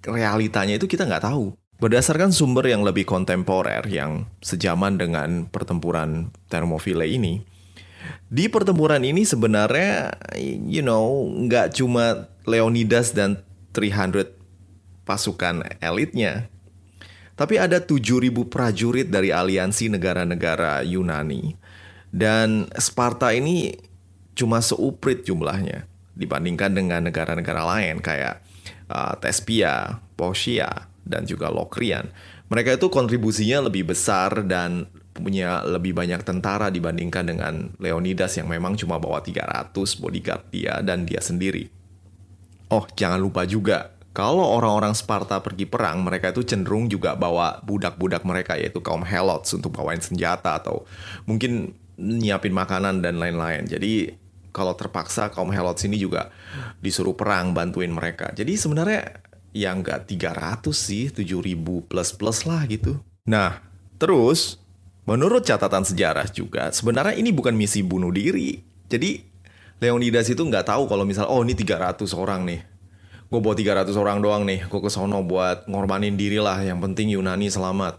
realitanya 0.05 0.77
itu 0.77 0.91
kita 0.91 1.09
nggak 1.09 1.25
tahu. 1.25 1.57
Berdasarkan 1.75 2.31
sumber 2.31 2.71
yang 2.71 2.87
lebih 2.87 3.03
kontemporer 3.03 3.83
yang 3.91 4.31
sejaman 4.39 4.95
dengan 4.95 5.51
pertempuran 5.51 6.31
Thermopylae 6.47 7.19
ini 7.19 7.43
di 8.29 8.51
pertempuran 8.51 9.03
ini 9.05 9.23
sebenarnya 9.23 10.15
you 10.67 10.83
know 10.83 11.29
nggak 11.29 11.77
cuma 11.77 12.31
Leonidas 12.45 13.17
dan 13.17 13.41
300 13.73 14.31
pasukan 15.05 15.65
elitnya. 15.81 16.49
Tapi 17.35 17.59
ada 17.59 17.83
7.000 17.83 18.31
prajurit 18.47 19.11
dari 19.11 19.35
aliansi 19.35 19.91
negara-negara 19.91 20.87
Yunani. 20.87 21.59
Dan 22.15 22.71
Sparta 22.79 23.35
ini 23.35 23.75
cuma 24.39 24.63
seuprit 24.63 25.27
jumlahnya 25.27 25.91
dibandingkan 26.15 26.71
dengan 26.71 27.03
negara-negara 27.11 27.67
lain 27.75 27.99
kayak 27.99 28.39
uh, 28.87 29.19
Tespia, 29.19 29.99
Posia, 30.15 30.87
dan 31.03 31.27
juga 31.27 31.51
Lokrian. 31.51 32.07
Mereka 32.47 32.79
itu 32.79 32.87
kontribusinya 32.87 33.67
lebih 33.67 33.91
besar 33.91 34.47
dan 34.47 34.87
punya 35.15 35.63
lebih 35.63 35.95
banyak 35.95 36.27
tentara 36.27 36.69
dibandingkan 36.75 37.25
dengan 37.25 37.55
Leonidas 37.79 38.35
yang 38.35 38.51
memang 38.51 38.75
cuma 38.75 38.99
bawa 38.99 39.23
300 39.23 39.71
bodyguard 40.03 40.51
dia 40.51 40.83
dan 40.83 41.07
dia 41.07 41.23
sendiri. 41.23 41.71
Oh, 42.75 42.83
jangan 42.99 43.23
lupa 43.23 43.47
juga, 43.47 43.95
kalau 44.11 44.43
orang-orang 44.43 44.95
Sparta 44.95 45.39
pergi 45.39 45.67
perang, 45.67 46.03
mereka 46.03 46.35
itu 46.35 46.43
cenderung 46.43 46.91
juga 46.91 47.15
bawa 47.15 47.63
budak-budak 47.63 48.27
mereka, 48.27 48.59
yaitu 48.59 48.83
kaum 48.83 49.07
Helots 49.07 49.55
untuk 49.55 49.75
bawain 49.75 50.03
senjata 50.03 50.59
atau 50.59 50.83
mungkin 51.27 51.75
nyiapin 51.95 52.51
makanan 52.55 53.03
dan 53.03 53.23
lain-lain. 53.23 53.71
Jadi 53.71 54.15
kalau 54.55 54.75
terpaksa 54.79 55.35
kaum 55.35 55.51
Helots 55.51 55.83
ini 55.87 55.99
juga 55.99 56.31
disuruh 56.79 57.15
perang 57.19 57.55
bantuin 57.55 57.91
mereka. 57.91 58.31
Jadi 58.35 58.55
sebenarnya 58.55 59.23
ya 59.55 59.75
nggak 59.75 60.11
300 60.11 60.75
sih, 60.75 61.11
7000 61.11 61.87
plus-plus 61.87 62.47
lah 62.47 62.63
gitu. 62.71 62.99
Nah, 63.27 63.63
terus 63.99 64.63
menurut 65.05 65.45
catatan 65.45 65.85
sejarah 65.85 66.29
juga, 66.29 66.69
sebenarnya 66.73 67.17
ini 67.17 67.31
bukan 67.33 67.57
misi 67.57 67.81
bunuh 67.81 68.13
diri. 68.13 68.61
Jadi 68.89 69.21
Leonidas 69.83 70.31
itu 70.31 70.41
nggak 70.41 70.71
tahu 70.71 70.87
kalau 70.87 71.05
misal 71.05 71.27
oh 71.29 71.43
ini 71.43 71.53
300 71.53 72.05
orang 72.15 72.47
nih. 72.47 72.61
Gue 73.29 73.41
bawa 73.43 73.57
300 73.57 73.91
orang 73.99 74.19
doang 74.23 74.43
nih, 74.47 74.69
gue 74.71 74.81
ke 74.81 74.91
sono 74.93 75.25
buat 75.27 75.67
ngorbanin 75.67 76.15
diri 76.15 76.39
lah, 76.39 76.61
yang 76.63 76.79
penting 76.79 77.11
Yunani 77.11 77.51
selamat. 77.51 77.99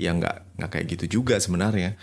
Ya 0.00 0.16
nggak 0.16 0.58
nggak 0.58 0.70
kayak 0.72 0.86
gitu 0.96 1.20
juga 1.20 1.36
sebenarnya. 1.36 1.94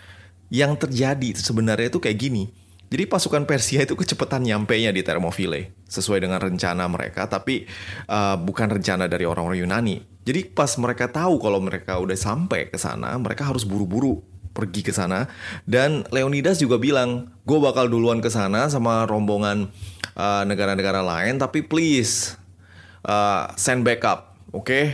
Yang 0.54 0.88
terjadi 0.88 1.30
sebenarnya 1.36 1.90
itu 1.90 2.00
kayak 2.00 2.18
gini. 2.20 2.54
Jadi 2.90 3.04
pasukan 3.06 3.46
Persia 3.46 3.86
itu 3.86 3.94
kecepatan 3.94 4.46
nyampe 4.46 4.74
nya 4.78 4.90
di 4.90 5.02
Thermopylae 5.06 5.79
sesuai 5.90 6.22
dengan 6.22 6.38
rencana 6.38 6.86
mereka, 6.86 7.26
tapi 7.26 7.66
uh, 8.08 8.38
bukan 8.38 8.70
rencana 8.70 9.10
dari 9.10 9.26
orang-orang 9.26 9.66
Yunani. 9.66 9.98
Jadi 10.24 10.46
pas 10.54 10.70
mereka 10.78 11.10
tahu 11.10 11.42
kalau 11.42 11.58
mereka 11.58 11.98
udah 11.98 12.14
sampai 12.14 12.70
ke 12.70 12.78
sana, 12.78 13.18
mereka 13.18 13.50
harus 13.50 13.66
buru-buru 13.66 14.22
pergi 14.54 14.82
ke 14.84 14.92
sana 14.92 15.30
dan 15.64 16.04
Leonidas 16.10 16.60
juga 16.60 16.76
bilang 16.82 17.32
gue 17.46 17.60
bakal 17.62 17.88
duluan 17.88 18.20
ke 18.20 18.28
sana 18.28 18.68
sama 18.68 19.06
rombongan 19.06 19.72
uh, 20.18 20.44
negara-negara 20.44 21.00
uh, 21.00 21.08
lain 21.08 21.40
tapi 21.40 21.64
please 21.64 22.36
uh, 23.08 23.48
send 23.56 23.86
backup 23.86 24.36
oke 24.52 24.68
okay? 24.68 24.86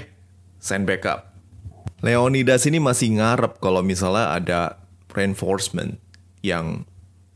send 0.61 0.85
backup 0.85 1.33
Leonidas 2.05 2.67
ini 2.69 2.77
masih 2.77 3.17
ngarep 3.17 3.57
kalau 3.57 3.81
misalnya 3.81 4.37
ada 4.37 4.61
reinforcement 5.09 5.97
yang 6.45 6.85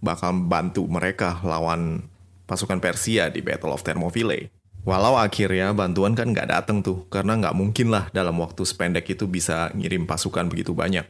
bakal 0.04 0.36
bantu 0.46 0.86
mereka 0.86 1.42
lawan 1.42 2.12
pasukan 2.50 2.82
Persia 2.82 3.30
di 3.30 3.46
Battle 3.46 3.70
of 3.70 3.86
Thermopylae. 3.86 4.50
Walau 4.82 5.22
akhirnya 5.22 5.70
bantuan 5.78 6.18
kan 6.18 6.34
nggak 6.34 6.50
dateng 6.50 6.82
tuh, 6.82 7.06
karena 7.14 7.38
nggak 7.38 7.54
mungkin 7.54 7.94
lah 7.94 8.10
dalam 8.10 8.42
waktu 8.42 8.66
sependek 8.66 9.06
itu 9.14 9.30
bisa 9.30 9.70
ngirim 9.78 10.10
pasukan 10.10 10.50
begitu 10.50 10.74
banyak. 10.74 11.06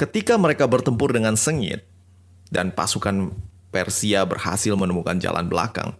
Ketika 0.00 0.40
mereka 0.40 0.64
bertempur 0.64 1.12
dengan 1.12 1.36
sengit 1.36 1.84
dan 2.48 2.72
pasukan 2.72 3.36
Persia 3.68 4.24
berhasil 4.24 4.72
menemukan 4.72 5.20
jalan 5.20 5.44
belakang, 5.44 5.92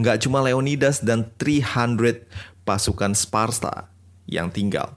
nggak 0.00 0.24
cuma 0.24 0.40
Leonidas 0.40 1.04
dan 1.04 1.28
300 1.36 2.24
pasukan 2.64 3.12
Sparta 3.12 3.92
yang 4.24 4.48
tinggal, 4.48 4.96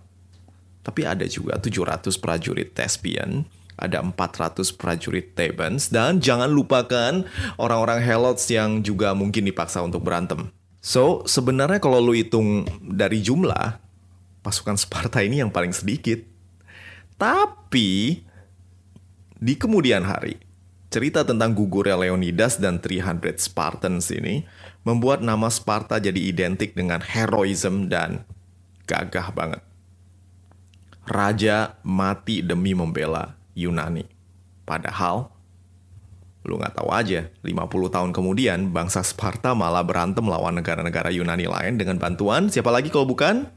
tapi 0.86 1.03
ada 1.03 1.25
juga 1.25 1.58
700 1.60 2.15
prajurit 2.21 2.71
Thespian, 2.71 3.49
ada 3.75 3.99
400 3.99 4.71
prajurit 4.75 5.35
Thebans, 5.35 5.91
dan 5.91 6.23
jangan 6.23 6.47
lupakan 6.47 7.27
orang-orang 7.59 7.99
Helots 7.99 8.47
yang 8.47 8.79
juga 8.81 9.11
mungkin 9.11 9.43
dipaksa 9.43 9.83
untuk 9.83 10.03
berantem. 10.03 10.51
So, 10.79 11.25
sebenarnya 11.25 11.81
kalau 11.81 11.97
lu 11.97 12.13
hitung 12.13 12.69
dari 12.79 13.19
jumlah, 13.19 13.81
pasukan 14.45 14.77
Sparta 14.77 15.25
ini 15.25 15.41
yang 15.41 15.49
paling 15.49 15.73
sedikit. 15.73 16.21
Tapi, 17.17 18.21
di 19.35 19.53
kemudian 19.57 20.05
hari, 20.05 20.38
cerita 20.93 21.25
tentang 21.25 21.57
gugurnya 21.57 21.97
Leonidas 21.97 22.61
dan 22.61 22.77
300 22.77 23.41
Spartans 23.41 24.13
ini 24.13 24.45
membuat 24.85 25.25
nama 25.25 25.49
Sparta 25.49 25.97
jadi 25.97 26.21
identik 26.21 26.77
dengan 26.77 27.01
heroism 27.01 27.89
dan 27.89 28.21
gagah 28.85 29.33
banget. 29.33 29.61
Raja 31.05 31.77
mati 31.81 32.45
demi 32.45 32.77
membela 32.77 33.38
Yunani. 33.55 34.05
Padahal, 34.67 35.31
lu 36.45 36.61
nggak 36.61 36.77
tahu 36.77 36.89
aja, 36.93 37.31
50 37.41 37.95
tahun 37.95 38.11
kemudian 38.13 38.69
bangsa 38.69 39.01
Sparta 39.01 39.57
malah 39.57 39.81
berantem 39.81 40.21
lawan 40.27 40.59
negara-negara 40.59 41.09
Yunani 41.09 41.49
lain 41.49 41.81
dengan 41.81 41.97
bantuan 41.97 42.53
siapa 42.53 42.69
lagi 42.69 42.93
kalau 42.93 43.09
bukan 43.09 43.49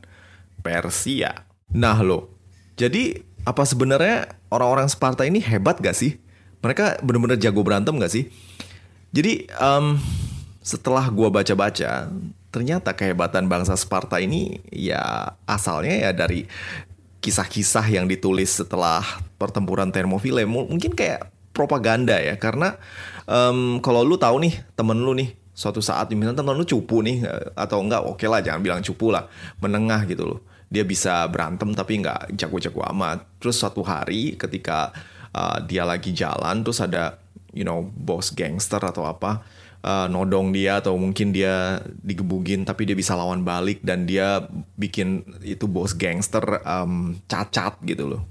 Persia. 0.65 1.45
Nah 1.75 2.01
lo, 2.01 2.33
jadi 2.81 3.21
apa 3.45 3.67
sebenarnya 3.67 4.41
orang-orang 4.49 4.89
Sparta 4.89 5.29
ini 5.29 5.43
hebat 5.43 5.83
gak 5.83 5.99
sih? 5.99 6.17
Mereka 6.65 7.05
bener-bener 7.05 7.37
jago 7.37 7.61
berantem 7.61 7.99
gak 8.01 8.13
sih? 8.13 8.31
Jadi 9.13 9.49
um, 9.57 9.97
setelah 10.65 11.09
gue 11.09 11.29
baca-baca, 11.33 12.13
ternyata 12.53 12.93
kehebatan 12.93 13.49
bangsa 13.49 13.77
Sparta 13.77 14.21
ini 14.21 14.61
ya 14.69 15.33
asalnya 15.45 16.09
ya 16.09 16.11
dari 16.13 16.49
kisah-kisah 17.21 17.85
yang 17.89 18.09
ditulis 18.09 18.53
setelah 18.53 19.05
pertempuran 19.39 19.95
Thermopylae. 19.95 20.45
Mungkin 20.45 20.93
kayak 20.93 21.31
propaganda 21.57 22.19
ya, 22.21 22.37
karena 22.37 22.77
um, 23.25 23.81
kalau 23.81 24.05
lu 24.05 24.19
tahu 24.19 24.43
nih 24.45 24.55
temen 24.77 24.99
lu 25.01 25.15
nih 25.15 25.35
suatu 25.55 25.83
saat 25.83 26.11
misalnya 26.15 26.43
temen 26.43 26.55
lu 26.55 26.63
cupu 26.63 27.03
nih 27.03 27.27
atau 27.59 27.83
enggak 27.83 28.07
oke 28.07 28.15
okay 28.15 28.31
lah 28.31 28.39
jangan 28.39 28.63
bilang 28.63 28.79
cupu 28.79 29.11
lah 29.11 29.27
menengah 29.59 30.07
gitu 30.07 30.23
loh 30.23 30.41
dia 30.69 30.85
bisa 30.85 31.25
berantem 31.33 31.73
tapi 31.73 32.05
nggak 32.05 32.37
jago-jago 32.37 32.85
amat. 32.93 33.25
Terus 33.41 33.57
suatu 33.57 33.81
hari 33.81 34.37
ketika 34.37 34.93
uh, 35.33 35.59
dia 35.65 35.83
lagi 35.89 36.13
jalan 36.13 36.61
terus 36.61 36.85
ada 36.85 37.17
you 37.57 37.65
know 37.65 37.89
bos 37.97 38.31
gangster 38.37 38.79
atau 38.79 39.09
apa 39.09 39.41
uh, 39.81 40.07
nodong 40.07 40.53
dia 40.53 40.85
atau 40.85 40.95
mungkin 41.01 41.33
dia 41.33 41.81
digebugin 42.05 42.69
tapi 42.69 42.85
dia 42.85 42.93
bisa 42.93 43.17
lawan 43.17 43.43
balik 43.43 43.81
dan 43.81 44.05
dia 44.05 44.45
bikin 44.77 45.25
itu 45.41 45.65
bos 45.65 45.97
gangster 45.97 46.45
um, 46.63 47.17
cacat 47.27 47.81
gitu 47.89 48.05
loh. 48.05 48.23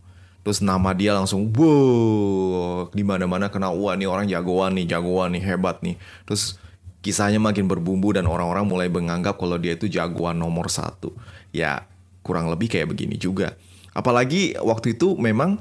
Terus 0.47 0.63
nama 0.63 0.95
dia 0.95 1.11
langsung 1.11 1.51
wow 1.51 2.87
di 2.95 3.03
mana-mana 3.03 3.51
kena 3.51 3.67
wah 3.67 3.99
nih 3.99 4.07
orang 4.07 4.31
jagoan 4.31 4.79
nih, 4.79 4.95
jagoan 4.95 5.35
nih, 5.35 5.43
hebat 5.43 5.83
nih. 5.83 5.99
Terus 6.23 6.55
kisahnya 7.03 7.35
makin 7.35 7.67
berbumbu 7.67 8.15
dan 8.15 8.31
orang-orang 8.31 8.63
mulai 8.63 8.87
menganggap 8.87 9.35
kalau 9.35 9.59
dia 9.59 9.75
itu 9.75 9.91
jagoan 9.91 10.39
nomor 10.39 10.71
satu. 10.71 11.11
Ya 11.51 11.83
kurang 12.23 12.47
lebih 12.47 12.71
kayak 12.71 12.87
begini 12.95 13.19
juga. 13.19 13.59
Apalagi 13.91 14.55
waktu 14.55 14.95
itu 14.95 15.19
memang 15.19 15.59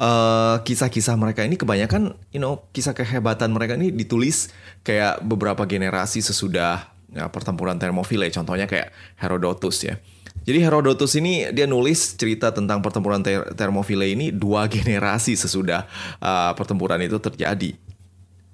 eh, 0.00 0.56
kisah-kisah 0.64 1.12
mereka 1.20 1.44
ini 1.44 1.60
kebanyakan, 1.60 2.16
you 2.32 2.40
know, 2.40 2.64
kisah 2.72 2.96
kehebatan 2.96 3.52
mereka 3.52 3.76
ini 3.76 3.92
ditulis 3.92 4.48
kayak 4.80 5.20
beberapa 5.20 5.68
generasi 5.68 6.24
sesudah 6.24 6.88
ya, 7.12 7.28
pertempuran 7.28 7.76
Thermopylae. 7.76 8.32
Contohnya 8.32 8.64
kayak 8.64 8.96
Herodotus 9.20 9.84
ya. 9.84 10.00
Jadi 10.42 10.58
Herodotus 10.58 11.14
ini 11.14 11.46
dia 11.54 11.70
nulis 11.70 12.18
cerita 12.18 12.50
tentang 12.50 12.82
pertempuran 12.82 13.22
Ter 13.22 13.54
Thermopylae 13.54 14.14
ini 14.14 14.26
dua 14.34 14.66
generasi 14.72 15.38
sesudah 15.38 15.86
uh, 16.18 16.52
pertempuran 16.58 16.98
itu 17.02 17.18
terjadi. 17.22 17.78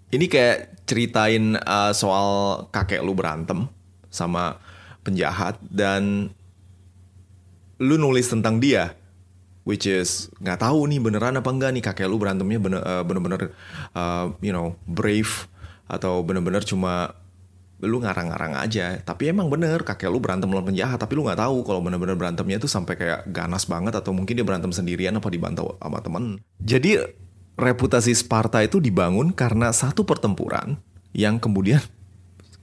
Ini 0.09 0.24
kayak 0.24 0.88
ceritain 0.88 1.57
uh, 1.61 1.92
soal 1.92 2.64
kakek 2.72 3.05
lu 3.05 3.12
berantem 3.12 3.68
sama 4.09 4.57
penjahat 5.05 5.61
dan 5.68 6.33
lu 7.77 7.96
nulis 8.01 8.27
tentang 8.29 8.57
dia 8.59 8.96
which 9.68 9.85
is 9.85 10.33
nggak 10.40 10.64
tahu 10.64 10.88
nih 10.88 10.96
beneran 10.96 11.37
apa 11.37 11.51
enggak 11.53 11.70
nih 11.77 11.85
kakek 11.85 12.09
lu 12.09 12.16
berantemnya 12.16 12.57
uh, 12.57 13.05
bener-bener 13.05 13.53
uh, 13.92 14.33
you 14.40 14.48
know 14.48 14.81
brave 14.88 15.44
atau 15.85 16.24
bener-bener 16.24 16.64
cuma 16.64 17.12
lu 17.83 18.03
ngarang-ngarang 18.03 18.59
aja. 18.59 18.99
Tapi 18.99 19.31
emang 19.31 19.47
bener 19.47 19.87
kakek 19.87 20.11
lu 20.11 20.19
berantem 20.19 20.51
lawan 20.51 20.75
penjahat 20.75 20.99
tapi 20.99 21.14
lu 21.14 21.23
nggak 21.23 21.38
tahu 21.38 21.62
kalau 21.62 21.79
bener-bener 21.79 22.19
berantemnya 22.19 22.59
tuh 22.59 22.71
sampai 22.71 22.99
kayak 22.99 23.31
ganas 23.31 23.71
banget 23.71 23.95
atau 23.95 24.11
mungkin 24.11 24.35
dia 24.35 24.47
berantem 24.47 24.75
sendirian 24.75 25.14
apa 25.14 25.31
dibantu 25.31 25.79
sama 25.79 26.03
temen. 26.03 26.43
Jadi 26.59 26.99
reputasi 27.55 28.14
Sparta 28.14 28.62
itu 28.62 28.83
dibangun 28.83 29.31
karena 29.31 29.71
satu 29.71 30.03
pertempuran 30.03 30.79
yang 31.14 31.38
kemudian 31.38 31.83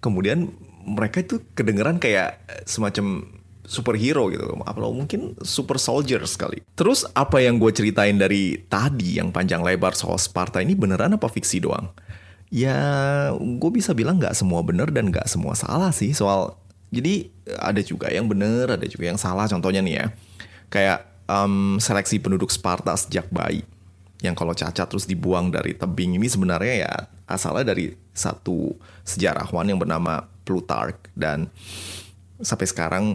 kemudian 0.04 0.52
mereka 0.86 1.24
itu 1.24 1.42
kedengeran 1.56 1.98
kayak 1.98 2.44
semacam 2.68 3.26
superhero 3.66 4.30
gitu. 4.30 4.46
Atau 4.68 4.92
mungkin 4.92 5.40
super 5.42 5.80
soldier 5.80 6.20
sekali 6.28 6.60
terus 6.76 7.08
apa 7.16 7.40
yang 7.40 7.56
gue 7.56 7.72
ceritain 7.72 8.20
dari 8.20 8.68
tadi 8.68 9.16
yang 9.16 9.32
panjang 9.32 9.64
lebar 9.64 9.96
soal 9.96 10.20
Sparta 10.20 10.60
ini 10.60 10.76
beneran 10.76 11.16
apa 11.16 11.32
fiksi 11.32 11.64
doang 11.64 11.88
ya 12.54 12.78
gue 13.36 13.72
bisa 13.74 13.92
bilang 13.98 14.22
nggak 14.22 14.38
semua 14.38 14.62
bener 14.62 14.90
dan 14.94 15.10
nggak 15.10 15.26
semua 15.30 15.58
salah 15.58 15.90
sih. 15.90 16.14
Soal 16.14 16.58
jadi 16.94 17.30
ada 17.60 17.82
juga 17.82 18.08
yang 18.10 18.30
bener 18.30 18.78
ada 18.78 18.86
juga 18.86 19.10
yang 19.10 19.20
salah. 19.20 19.50
Contohnya 19.50 19.82
nih 19.82 19.96
ya 20.02 20.06
kayak 20.70 21.00
em, 21.30 21.78
seleksi 21.82 22.22
penduduk 22.22 22.50
Sparta 22.54 22.94
sejak 22.96 23.30
bayi. 23.34 23.66
Yang 24.24 24.36
kalau 24.42 24.54
cacat 24.56 24.88
terus 24.90 25.06
dibuang 25.06 25.52
dari 25.54 25.76
tebing. 25.76 26.18
Ini 26.18 26.28
sebenarnya 26.30 26.76
ya 26.88 26.94
asalnya 27.30 27.76
dari 27.76 27.94
satu 28.16 28.74
sejarawan 29.06 29.70
yang 29.70 29.78
bernama 29.82 30.26
Plutarch. 30.46 31.12
Dan 31.14 31.50
sampai 32.42 32.68
sekarang 32.70 33.06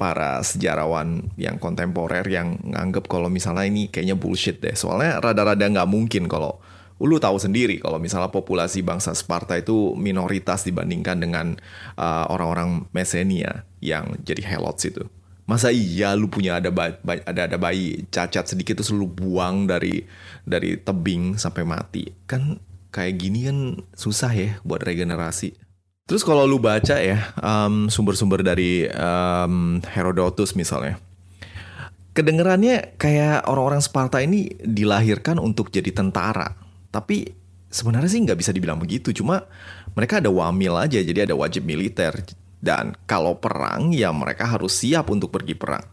para 0.00 0.40
sejarawan 0.40 1.28
yang 1.36 1.60
kontemporer 1.60 2.24
yang 2.24 2.56
nganggep 2.64 3.04
kalau 3.04 3.28
misalnya 3.28 3.68
ini 3.68 3.92
kayaknya 3.92 4.16
bullshit 4.16 4.60
deh. 4.60 4.72
Soalnya 4.72 5.20
rada-rada 5.20 5.60
nggak 5.60 5.90
mungkin 5.90 6.24
kalau 6.24 6.56
lu 7.00 7.16
tahu 7.16 7.40
sendiri 7.40 7.80
kalau 7.80 7.96
misalnya 7.96 8.28
populasi 8.28 8.84
bangsa 8.84 9.16
Sparta 9.16 9.56
itu 9.56 9.96
minoritas 9.96 10.68
dibandingkan 10.68 11.16
dengan 11.16 11.56
uh, 11.96 12.28
orang-orang 12.28 12.84
Mesenia 12.92 13.64
yang 13.80 14.20
jadi 14.20 14.44
helots 14.44 14.84
itu. 14.84 15.08
Masa 15.48 15.72
iya 15.72 16.12
lu 16.14 16.28
punya 16.30 16.60
ada 16.60 16.68
ba- 16.68 17.00
ba- 17.00 17.24
ada 17.24 17.48
ada 17.48 17.56
bayi 17.58 18.04
cacat 18.12 18.46
sedikit 18.52 18.78
terus 18.78 18.92
lu 18.92 19.08
buang 19.08 19.64
dari 19.64 20.04
dari 20.44 20.76
tebing 20.76 21.40
sampai 21.40 21.64
mati? 21.64 22.04
Kan 22.28 22.60
kayak 22.92 23.16
gini 23.16 23.48
kan 23.48 23.58
susah 23.96 24.30
ya 24.30 24.50
buat 24.62 24.84
regenerasi. 24.84 25.56
Terus 26.04 26.22
kalau 26.22 26.44
lu 26.44 26.60
baca 26.60 27.00
ya 27.00 27.32
um, 27.40 27.88
sumber-sumber 27.88 28.44
dari 28.44 28.86
um, 28.92 29.80
Herodotus 29.88 30.52
misalnya 30.52 31.00
kedengerannya 32.10 32.98
kayak 32.98 33.46
orang-orang 33.46 33.80
Sparta 33.80 34.18
ini 34.18 34.50
dilahirkan 34.58 35.38
untuk 35.38 35.70
jadi 35.70 35.94
tentara 35.94 36.59
tapi 36.90 37.30
sebenarnya 37.70 38.10
sih 38.10 38.20
nggak 38.26 38.38
bisa 38.38 38.50
dibilang 38.50 38.82
begitu. 38.82 39.14
Cuma 39.14 39.46
mereka 39.94 40.18
ada 40.18 40.28
wamil 40.28 40.74
aja 40.76 40.98
jadi 41.00 41.24
ada 41.30 41.38
wajib 41.38 41.64
militer. 41.64 42.12
Dan 42.60 42.92
kalau 43.08 43.40
perang 43.40 43.94
ya 43.96 44.12
mereka 44.12 44.44
harus 44.44 44.76
siap 44.76 45.08
untuk 45.08 45.32
pergi 45.32 45.56
perang. 45.56 45.86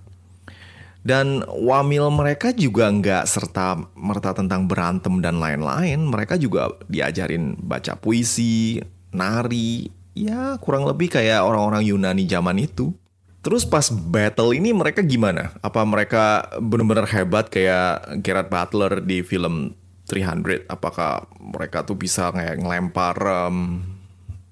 Dan 1.07 1.39
wamil 1.47 2.11
mereka 2.11 2.51
juga 2.51 2.91
nggak 2.91 3.23
serta 3.23 3.79
merta 3.95 4.35
tentang 4.35 4.67
berantem 4.67 5.23
dan 5.23 5.39
lain-lain. 5.39 6.03
Mereka 6.03 6.35
juga 6.35 6.75
diajarin 6.91 7.55
baca 7.55 7.95
puisi 7.95 8.83
nari. 9.15 9.87
Ya 10.17 10.59
kurang 10.59 10.83
lebih 10.83 11.15
kayak 11.15 11.47
orang-orang 11.47 11.87
Yunani 11.87 12.27
zaman 12.27 12.59
itu. 12.59 12.91
Terus 13.39 13.63
pas 13.63 13.87
battle 13.87 14.51
ini 14.51 14.75
mereka 14.75 14.99
gimana? 14.99 15.55
Apa 15.63 15.87
mereka 15.87 16.51
benar-benar 16.59 17.07
hebat 17.07 17.47
kayak 17.47 18.19
Gerard 18.19 18.51
Butler 18.51 18.99
di 18.99 19.23
film 19.23 19.71
300? 20.07 20.65
Apakah 20.71 21.27
mereka 21.37 21.83
tuh 21.83 21.99
bisa 21.99 22.31
kayak 22.31 22.63
ngelempar 22.63 23.19
em, 23.51 23.83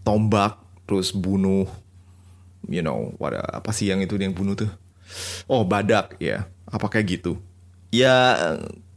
tombak 0.04 0.60
terus 0.86 1.10
bunuh 1.16 1.66
you 2.70 2.82
know, 2.82 3.14
what, 3.22 3.34
apa 3.38 3.70
sih 3.74 3.90
yang 3.90 4.02
itu 4.02 4.18
yang 4.18 4.34
bunuh 4.34 4.58
tuh? 4.58 4.70
Oh, 5.46 5.62
badak 5.66 6.18
ya. 6.18 6.50
Apa 6.66 6.90
kayak 6.90 7.22
gitu? 7.22 7.38
Ya 7.94 8.36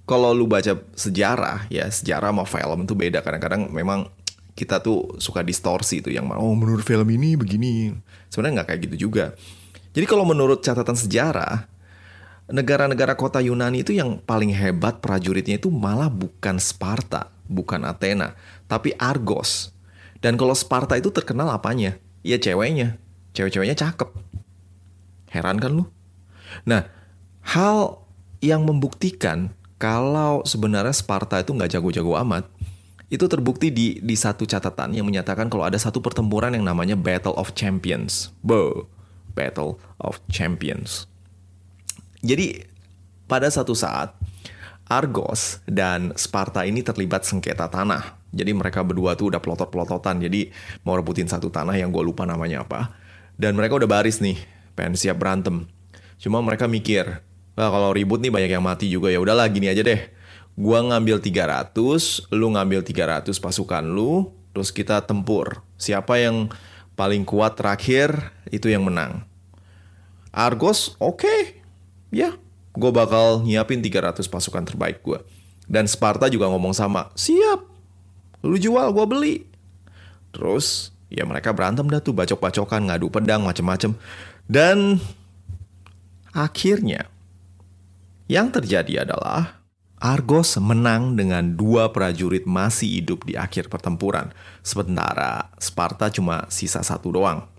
kalau 0.09 0.33
lu 0.33 0.49
baca 0.49 0.81
sejarah 0.97 1.69
ya, 1.69 1.87
sejarah 1.87 2.33
sama 2.33 2.45
film 2.49 2.89
itu 2.89 2.95
beda 2.97 3.21
kadang-kadang 3.21 3.69
memang 3.69 4.09
kita 4.57 4.83
tuh 4.83 5.15
suka 5.23 5.45
distorsi 5.47 6.03
tuh 6.03 6.11
yang 6.11 6.27
oh 6.35 6.57
menurut 6.57 6.83
film 6.83 7.07
ini 7.13 7.37
begini. 7.37 7.93
Sebenarnya 8.33 8.63
nggak 8.63 8.69
kayak 8.73 8.81
gitu 8.91 8.97
juga. 9.09 9.37
Jadi 9.93 10.05
kalau 10.09 10.25
menurut 10.25 10.65
catatan 10.65 10.97
sejarah, 10.97 11.69
negara-negara 12.49 13.13
kota 13.15 13.39
Yunani 13.45 13.85
itu 13.85 13.93
yang 13.93 14.19
paling 14.25 14.51
hebat 14.51 15.05
prajuritnya 15.05 15.61
itu 15.61 15.69
malah 15.69 16.09
bukan 16.09 16.57
Sparta, 16.57 17.29
bukan 17.47 17.85
Athena, 17.85 18.35
tapi 18.65 18.97
Argos. 18.97 19.71
Dan 20.19 20.35
kalau 20.35 20.57
Sparta 20.57 20.99
itu 20.99 21.13
terkenal 21.13 21.47
apanya? 21.53 22.01
Ya 22.27 22.41
ceweknya. 22.41 22.99
Cewek-ceweknya 23.37 23.79
cakep. 23.79 24.11
Heran 25.31 25.61
kan 25.63 25.71
lu? 25.79 25.85
Nah, 26.65 26.89
hal 27.45 28.03
yang 28.41 28.65
membuktikan 28.65 29.53
kalau 29.79 30.43
sebenarnya 30.43 30.97
Sparta 30.97 31.39
itu 31.39 31.55
nggak 31.55 31.79
jago-jago 31.79 32.19
amat, 32.27 32.49
itu 33.09 33.25
terbukti 33.25 33.71
di 33.71 34.03
di 34.03 34.17
satu 34.19 34.45
catatan 34.45 34.93
yang 34.93 35.07
menyatakan 35.07 35.47
kalau 35.49 35.65
ada 35.65 35.79
satu 35.79 36.03
pertempuran 36.03 36.53
yang 36.53 36.67
namanya 36.67 36.99
Battle 36.99 37.37
of 37.39 37.55
Champions. 37.55 38.35
Bo, 38.43 38.91
Battle 39.39 39.79
of 40.03 40.19
Champions. 40.33 41.07
Jadi 42.21 42.65
pada 43.29 43.47
satu 43.53 43.77
saat 43.77 44.15
Argos 44.89 45.61
dan 45.69 46.17
Sparta 46.17 46.65
ini 46.65 46.81
terlibat 46.81 47.23
sengketa 47.29 47.69
tanah. 47.69 48.17
Jadi 48.33 48.53
mereka 48.57 48.81
berdua 48.85 49.17
tuh 49.17 49.33
udah 49.33 49.41
pelotot-pelototan. 49.41 50.21
Jadi 50.25 50.49
mau 50.85 50.97
rebutin 50.97 51.29
satu 51.29 51.53
tanah 51.53 51.77
yang 51.77 51.93
gue 51.93 52.01
lupa 52.01 52.25
namanya 52.25 52.65
apa. 52.65 52.93
Dan 53.39 53.55
mereka 53.55 53.79
udah 53.79 53.87
baris 53.87 54.19
nih, 54.19 54.37
pengen 54.75 54.99
siap 54.99 55.21
berantem. 55.21 55.69
Cuma 56.19 56.43
mereka 56.43 56.67
mikir, 56.67 57.23
Wah, 57.59 57.75
kalau 57.75 57.91
ribut 57.91 58.23
nih 58.23 58.31
banyak 58.31 58.55
yang 58.55 58.63
mati 58.63 58.87
juga 58.87 59.11
ya 59.11 59.19
udahlah 59.19 59.51
gini 59.51 59.67
aja 59.67 59.83
deh. 59.83 59.99
Gua 60.55 60.79
ngambil 60.79 61.19
300, 61.19 61.75
lu 62.31 62.55
ngambil 62.55 62.87
300 62.87 63.35
pasukan 63.35 63.83
lu, 63.83 64.31
terus 64.55 64.71
kita 64.71 65.03
tempur. 65.03 65.67
Siapa 65.75 66.23
yang 66.23 66.55
paling 66.95 67.27
kuat 67.27 67.59
terakhir 67.59 68.31
itu 68.55 68.71
yang 68.71 68.87
menang. 68.87 69.27
Argos, 70.31 70.95
oke. 71.03 71.58
Ya, 72.09 72.37
gue 72.73 72.91
bakal 72.93 73.45
nyiapin 73.45 73.85
300 73.85 74.25
pasukan 74.29 74.65
terbaik 74.65 75.05
gue. 75.05 75.21
Dan 75.69 75.85
Sparta 75.85 76.33
juga 76.33 76.49
ngomong 76.49 76.73
sama, 76.73 77.13
siap. 77.13 77.69
Lu 78.41 78.57
jual, 78.57 78.89
gue 78.95 79.05
beli. 79.05 79.37
Terus, 80.33 80.97
ya 81.13 81.29
mereka 81.29 81.53
berantem 81.53 81.85
dah 81.85 82.01
tuh, 82.01 82.17
bacok-bacokan, 82.17 82.89
ngadu 82.89 83.13
pedang, 83.13 83.45
macem-macem. 83.45 83.93
Dan 84.49 84.97
akhirnya, 86.33 87.05
yang 88.29 88.49
terjadi 88.49 89.05
adalah 89.05 89.61
Argos 89.99 90.55
menang 90.63 91.19
dengan 91.19 91.59
dua 91.59 91.91
prajurit 91.91 92.47
masih 92.47 93.03
hidup 93.03 93.27
di 93.27 93.35
akhir 93.35 93.67
pertempuran. 93.67 94.31
Sementara 94.63 95.51
Sparta 95.59 96.07
cuma 96.07 96.47
sisa 96.55 96.87
satu 96.87 97.11
doang. 97.11 97.51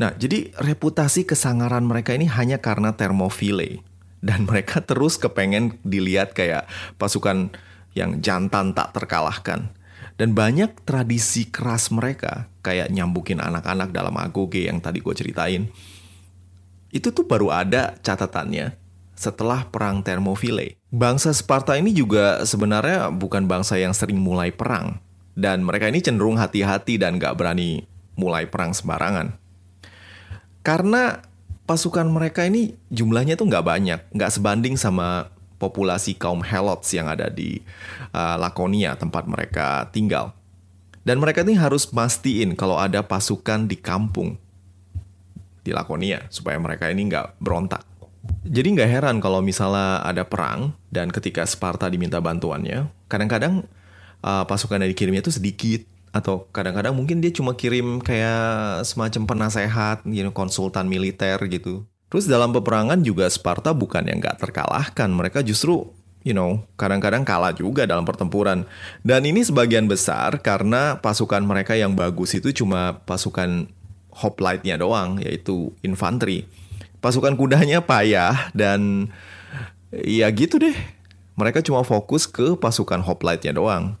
Nah, 0.00 0.16
jadi 0.16 0.52
reputasi 0.56 1.28
kesangaran 1.28 1.84
mereka 1.84 2.16
ini 2.16 2.28
hanya 2.30 2.60
karena 2.60 2.96
termofile. 2.96 3.84
Dan 4.22 4.44
mereka 4.48 4.80
terus 4.80 5.18
kepengen 5.18 5.76
dilihat 5.82 6.32
kayak 6.32 6.68
pasukan 6.96 7.52
yang 7.92 8.20
jantan 8.24 8.72
tak 8.72 8.96
terkalahkan. 8.96 9.72
Dan 10.20 10.36
banyak 10.36 10.84
tradisi 10.84 11.48
keras 11.48 11.88
mereka, 11.88 12.46
kayak 12.60 12.92
nyambukin 12.92 13.40
anak-anak 13.40 13.90
dalam 13.90 14.14
agoge 14.20 14.68
yang 14.68 14.78
tadi 14.78 15.00
gue 15.00 15.14
ceritain. 15.16 15.72
Itu 16.92 17.10
tuh 17.10 17.24
baru 17.24 17.48
ada 17.48 17.96
catatannya 18.04 18.76
setelah 19.16 19.64
perang 19.66 20.04
Thermopylae. 20.04 20.76
Bangsa 20.92 21.32
Sparta 21.32 21.78
ini 21.80 21.96
juga 21.96 22.44
sebenarnya 22.44 23.08
bukan 23.08 23.48
bangsa 23.48 23.80
yang 23.80 23.96
sering 23.96 24.20
mulai 24.20 24.52
perang. 24.52 25.00
Dan 25.32 25.64
mereka 25.64 25.88
ini 25.88 26.04
cenderung 26.04 26.36
hati-hati 26.36 27.00
dan 27.00 27.16
gak 27.16 27.40
berani 27.40 27.88
mulai 28.20 28.44
perang 28.44 28.76
sembarangan. 28.76 29.41
Karena 30.62 31.22
pasukan 31.66 32.06
mereka 32.06 32.46
ini 32.46 32.74
jumlahnya 32.90 33.34
tuh 33.34 33.50
nggak 33.50 33.66
banyak, 33.66 34.00
nggak 34.14 34.30
sebanding 34.30 34.78
sama 34.78 35.30
populasi 35.62 36.18
kaum 36.18 36.42
Helots 36.42 36.90
yang 36.90 37.06
ada 37.06 37.30
di 37.30 37.62
uh, 38.10 38.34
Lakonia 38.38 38.98
tempat 38.98 39.30
mereka 39.30 39.86
tinggal. 39.94 40.34
Dan 41.02 41.18
mereka 41.18 41.42
ini 41.42 41.58
harus 41.58 41.90
mastiin 41.90 42.54
kalau 42.54 42.78
ada 42.78 43.02
pasukan 43.02 43.66
di 43.66 43.74
kampung 43.74 44.38
di 45.62 45.70
Lakonia 45.70 46.26
supaya 46.30 46.58
mereka 46.58 46.90
ini 46.90 47.10
nggak 47.10 47.42
berontak. 47.42 47.82
Jadi 48.46 48.78
nggak 48.78 48.90
heran 48.90 49.18
kalau 49.18 49.42
misalnya 49.42 49.98
ada 50.02 50.22
perang 50.22 50.74
dan 50.94 51.10
ketika 51.10 51.42
Sparta 51.42 51.90
diminta 51.90 52.22
bantuannya, 52.22 52.86
kadang-kadang 53.10 53.66
uh, 54.22 54.46
pasukan 54.46 54.78
yang 54.78 54.90
dikirimnya 54.94 55.26
itu 55.26 55.34
sedikit 55.34 55.82
atau 56.12 56.46
kadang-kadang 56.52 56.92
mungkin 56.92 57.24
dia 57.24 57.32
cuma 57.32 57.56
kirim 57.56 57.98
kayak 57.98 58.84
semacam 58.84 59.22
penasehat, 59.24 60.04
you 60.04 60.20
know, 60.20 60.30
konsultan 60.30 60.86
militer 60.86 61.40
gitu. 61.48 61.88
Terus 62.12 62.28
dalam 62.28 62.52
peperangan 62.52 63.00
juga 63.00 63.24
Sparta 63.32 63.72
bukan 63.72 64.04
yang 64.04 64.20
nggak 64.20 64.36
terkalahkan, 64.36 65.08
mereka 65.08 65.40
justru 65.40 65.88
you 66.22 66.34
know, 66.34 66.62
kadang-kadang 66.78 67.26
kalah 67.26 67.50
juga 67.50 67.82
dalam 67.86 68.06
pertempuran. 68.06 68.64
Dan 69.02 69.26
ini 69.26 69.42
sebagian 69.42 69.90
besar 69.90 70.38
karena 70.38 70.98
pasukan 71.02 71.42
mereka 71.42 71.74
yang 71.74 71.98
bagus 71.98 72.34
itu 72.38 72.54
cuma 72.54 73.02
pasukan 73.04 73.66
hoplite-nya 74.14 74.78
doang, 74.78 75.18
yaitu 75.18 75.74
infanteri. 75.82 76.46
Pasukan 77.02 77.34
kudanya 77.34 77.82
payah 77.82 78.54
dan 78.54 79.10
ya 79.90 80.30
gitu 80.30 80.62
deh. 80.62 80.74
Mereka 81.34 81.64
cuma 81.66 81.82
fokus 81.82 82.30
ke 82.30 82.54
pasukan 82.54 83.02
hoplite-nya 83.02 83.58
doang. 83.58 83.98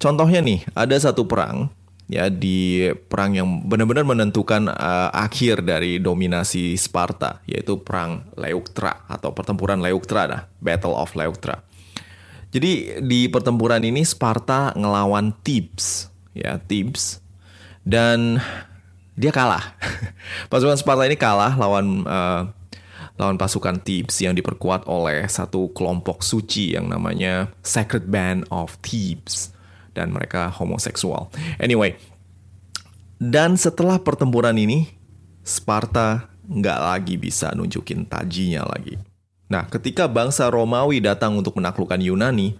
Contohnya 0.00 0.40
nih, 0.40 0.64
ada 0.72 0.96
satu 0.96 1.28
perang 1.28 1.68
ya 2.10 2.26
di 2.26 2.90
perang 3.06 3.38
yang 3.38 3.48
benar-benar 3.68 4.02
menentukan 4.02 4.66
uh, 4.66 5.14
akhir 5.14 5.62
dari 5.62 6.02
dominasi 6.02 6.74
Sparta, 6.74 7.38
yaitu 7.46 7.78
perang 7.78 8.26
Leuctra 8.34 9.06
atau 9.06 9.30
pertempuran 9.30 9.78
Leuctra 9.78 10.26
dah, 10.26 10.42
Battle 10.58 10.96
of 10.96 11.14
Leuctra. 11.14 11.62
Jadi 12.50 12.98
di 13.04 13.30
pertempuran 13.30 13.84
ini 13.86 14.02
Sparta 14.02 14.74
ngelawan 14.74 15.30
Thebes, 15.46 16.10
ya 16.34 16.58
Thebes, 16.58 17.22
dan 17.86 18.42
dia 19.14 19.30
kalah. 19.30 19.78
Pasukan 20.50 20.80
Sparta 20.80 21.06
ini 21.06 21.14
kalah 21.14 21.54
lawan 21.54 22.08
uh, 22.08 22.50
lawan 23.20 23.36
pasukan 23.36 23.76
Thebes 23.84 24.16
yang 24.24 24.32
diperkuat 24.32 24.88
oleh 24.88 25.28
satu 25.28 25.68
kelompok 25.76 26.24
suci 26.24 26.72
yang 26.72 26.88
namanya 26.88 27.52
Sacred 27.60 28.08
Band 28.08 28.48
of 28.48 28.80
Thebes 28.80 29.59
dan 29.92 30.14
mereka 30.14 30.50
homoseksual. 30.52 31.30
Anyway, 31.58 31.98
dan 33.20 33.60
setelah 33.60 34.00
pertempuran 34.00 34.56
ini, 34.56 34.88
Sparta 35.44 36.30
nggak 36.48 36.80
lagi 36.80 37.14
bisa 37.20 37.52
nunjukin 37.52 38.08
tajinya 38.08 38.64
lagi. 38.64 38.96
Nah, 39.50 39.66
ketika 39.66 40.06
bangsa 40.06 40.46
Romawi 40.48 41.02
datang 41.02 41.34
untuk 41.34 41.58
menaklukkan 41.58 41.98
Yunani, 41.98 42.54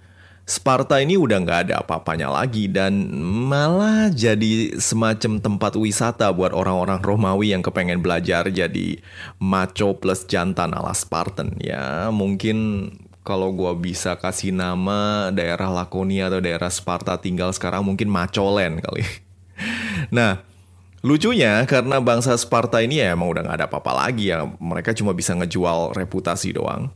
Sparta 0.51 0.99
ini 0.99 1.15
udah 1.15 1.39
nggak 1.47 1.61
ada 1.71 1.75
apa-apanya 1.79 2.27
lagi 2.27 2.67
dan 2.67 3.07
malah 3.47 4.11
jadi 4.11 4.75
semacam 4.83 5.39
tempat 5.39 5.79
wisata 5.79 6.27
buat 6.35 6.51
orang-orang 6.51 6.99
Romawi 6.99 7.55
yang 7.55 7.63
kepengen 7.63 8.03
belajar 8.03 8.51
jadi 8.51 8.99
macho 9.39 9.95
plus 9.95 10.27
jantan 10.27 10.75
ala 10.75 10.91
Spartan. 10.91 11.55
Ya, 11.63 12.11
mungkin 12.11 12.91
kalau 13.21 13.53
gue 13.53 13.73
bisa 13.77 14.17
kasih 14.17 14.51
nama 14.51 15.29
daerah 15.29 15.69
Lakonia 15.69 16.33
atau 16.33 16.41
daerah 16.41 16.73
Sparta 16.73 17.21
tinggal 17.21 17.53
sekarang 17.53 17.85
mungkin 17.85 18.09
Macolen 18.09 18.81
kali. 18.81 19.05
nah, 20.17 20.41
lucunya 21.05 21.61
karena 21.69 22.01
bangsa 22.01 22.33
Sparta 22.41 22.81
ini 22.81 23.05
ya 23.05 23.13
emang 23.13 23.29
udah 23.29 23.45
gak 23.45 23.57
ada 23.61 23.67
apa-apa 23.69 23.93
lagi 24.09 24.33
ya. 24.33 24.49
Mereka 24.49 24.97
cuma 24.97 25.13
bisa 25.13 25.37
ngejual 25.37 25.93
reputasi 25.93 26.57
doang. 26.57 26.89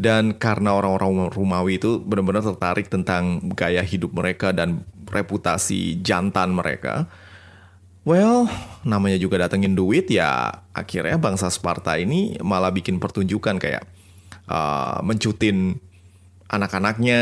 Dan 0.00 0.32
karena 0.32 0.72
orang-orang 0.74 1.28
Romawi 1.28 1.76
itu 1.76 2.00
benar-benar 2.00 2.40
tertarik 2.40 2.88
tentang 2.88 3.52
gaya 3.52 3.84
hidup 3.84 4.16
mereka 4.16 4.48
dan 4.50 4.82
reputasi 5.06 6.00
jantan 6.00 6.56
mereka. 6.56 7.04
Well, 8.00 8.48
namanya 8.80 9.20
juga 9.20 9.44
datengin 9.44 9.76
duit 9.76 10.08
ya 10.08 10.64
akhirnya 10.72 11.20
bangsa 11.20 11.52
Sparta 11.52 12.00
ini 12.00 12.40
malah 12.40 12.72
bikin 12.72 12.96
pertunjukan 12.96 13.60
kayak 13.60 13.84
uh, 14.48 15.02
mencutin 15.04 15.76
anak-anaknya 16.48 17.20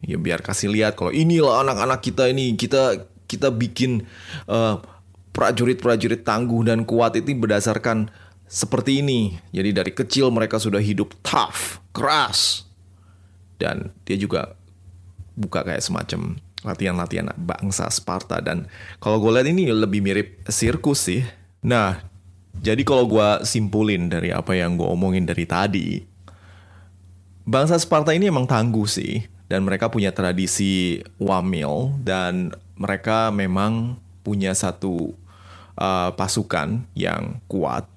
ya 0.00 0.16
biar 0.16 0.40
kasih 0.40 0.72
lihat 0.72 0.96
kalau 0.96 1.12
inilah 1.12 1.60
anak-anak 1.60 2.00
kita 2.00 2.32
ini 2.32 2.56
kita 2.56 3.04
kita 3.28 3.52
bikin 3.52 4.08
uh, 4.50 4.80
prajurit-prajurit 5.30 6.26
tangguh 6.26 6.66
dan 6.66 6.82
kuat 6.82 7.14
itu 7.14 7.30
berdasarkan 7.38 8.10
seperti 8.50 8.98
ini. 8.98 9.38
Jadi 9.54 9.70
dari 9.70 9.92
kecil 9.94 10.34
mereka 10.34 10.58
sudah 10.58 10.82
hidup 10.82 11.14
tough, 11.22 11.78
keras. 11.94 12.66
Dan 13.54 13.94
dia 14.02 14.18
juga 14.18 14.58
buka 15.38 15.62
kayak 15.62 15.84
semacam 15.84 16.42
latihan-latihan 16.60 17.32
bangsa 17.40 17.88
Sparta 17.88 18.42
dan 18.44 18.68
kalau 19.00 19.16
gue 19.16 19.32
lihat 19.32 19.48
ini 19.48 19.70
lebih 19.70 20.04
mirip 20.04 20.44
sirkus 20.50 21.08
sih. 21.08 21.24
Nah, 21.64 22.04
jadi 22.60 22.84
kalau 22.84 23.08
gue 23.08 23.28
simpulin 23.48 24.12
dari 24.12 24.28
apa 24.34 24.52
yang 24.52 24.76
gue 24.76 24.84
omongin 24.84 25.24
dari 25.24 25.48
tadi, 25.48 26.04
Bangsa 27.50 27.82
Sparta 27.82 28.14
ini 28.14 28.30
emang 28.30 28.46
tangguh 28.46 28.86
sih 28.86 29.26
dan 29.50 29.66
mereka 29.66 29.90
punya 29.90 30.14
tradisi 30.14 31.02
wamil 31.18 31.98
dan 31.98 32.54
mereka 32.78 33.34
memang 33.34 33.98
punya 34.22 34.54
satu 34.54 35.10
uh, 35.74 36.14
pasukan 36.14 36.86
yang 36.94 37.42
kuat. 37.50 37.90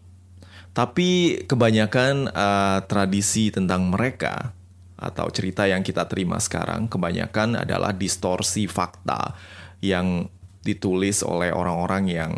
Tapi 0.74 1.38
kebanyakan 1.45 2.34
uh, 2.34 2.82
tradisi 2.89 3.54
tentang 3.54 3.93
mereka 3.93 4.58
atau 4.97 5.30
cerita 5.30 5.70
yang 5.70 5.86
kita 5.86 6.10
terima 6.10 6.41
sekarang 6.41 6.89
kebanyakan 6.89 7.62
adalah 7.62 7.93
distorsi 7.93 8.66
fakta 8.66 9.38
yang 9.86 10.34
ditulis 10.66 11.22
oleh 11.22 11.54
orang-orang 11.54 12.10
yang 12.10 12.34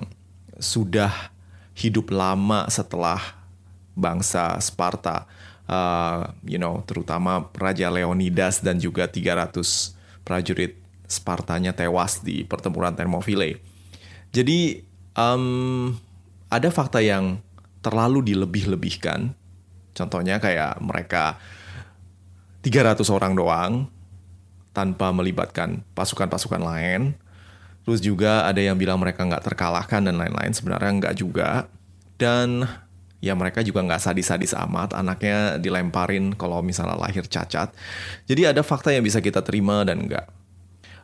sudah 0.59 1.31
hidup 1.79 2.11
lama 2.11 2.67
setelah 2.67 3.39
bangsa 3.95 4.59
Sparta 4.59 5.31
uh, 5.69 6.33
you 6.45 6.57
know, 6.57 6.81
terutama 6.85 7.49
Raja 7.53 7.89
Leonidas 7.89 8.61
dan 8.61 8.77
juga 8.81 9.09
300 9.09 9.55
prajurit 10.25 10.77
Spartanya 11.05 11.69
tewas 11.69 12.25
di 12.25 12.41
pertempuran 12.41 12.97
Thermopylae. 12.97 13.61
Jadi 14.33 14.81
um, 15.13 15.93
ada 16.49 16.69
fakta 16.73 16.97
yang 16.97 17.37
terlalu 17.85 18.33
dilebih-lebihkan. 18.33 19.37
Contohnya 19.93 20.41
kayak 20.41 20.81
mereka 20.81 21.37
300 22.65 23.05
orang 23.13 23.37
doang 23.37 23.73
tanpa 24.73 25.13
melibatkan 25.13 25.85
pasukan-pasukan 25.93 26.59
lain. 26.59 27.13
Terus 27.85 28.01
juga 28.01 28.49
ada 28.49 28.57
yang 28.57 28.75
bilang 28.75 28.97
mereka 28.97 29.21
nggak 29.21 29.45
terkalahkan 29.45 30.01
dan 30.01 30.17
lain-lain. 30.17 30.51
Sebenarnya 30.51 30.91
nggak 31.05 31.15
juga. 31.21 31.69
Dan 32.17 32.65
ya 33.25 33.33
mereka 33.33 33.65
juga 33.65 33.81
nggak 33.81 34.05
sadis-sadis 34.05 34.53
amat 34.53 34.93
anaknya 34.93 35.57
dilemparin 35.57 36.37
kalau 36.37 36.61
misalnya 36.61 36.93
lahir 36.93 37.25
cacat. 37.25 37.73
Jadi 38.29 38.53
ada 38.53 38.61
fakta 38.61 38.93
yang 38.93 39.01
bisa 39.01 39.17
kita 39.17 39.41
terima 39.41 39.81
dan 39.81 40.05
enggak 40.05 40.29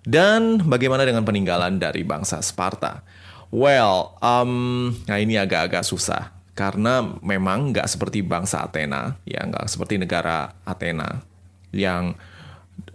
dan 0.01 0.57
bagaimana 0.65 1.05
dengan 1.05 1.21
peninggalan 1.21 1.77
dari 1.77 2.01
bangsa 2.01 2.41
Sparta? 2.41 3.05
Well 3.53 4.17
um, 4.17 4.93
nah 5.05 5.17
ini 5.21 5.37
agak-agak 5.37 5.85
susah. 5.85 6.33
Karena 6.51 7.01
memang 7.23 7.71
nggak 7.71 7.87
seperti 7.87 8.21
bangsa 8.21 8.67
Athena 8.67 9.17
ya 9.23 9.45
nggak 9.47 9.71
seperti 9.71 9.97
negara 9.97 10.51
Athena 10.67 11.23
yang 11.71 12.17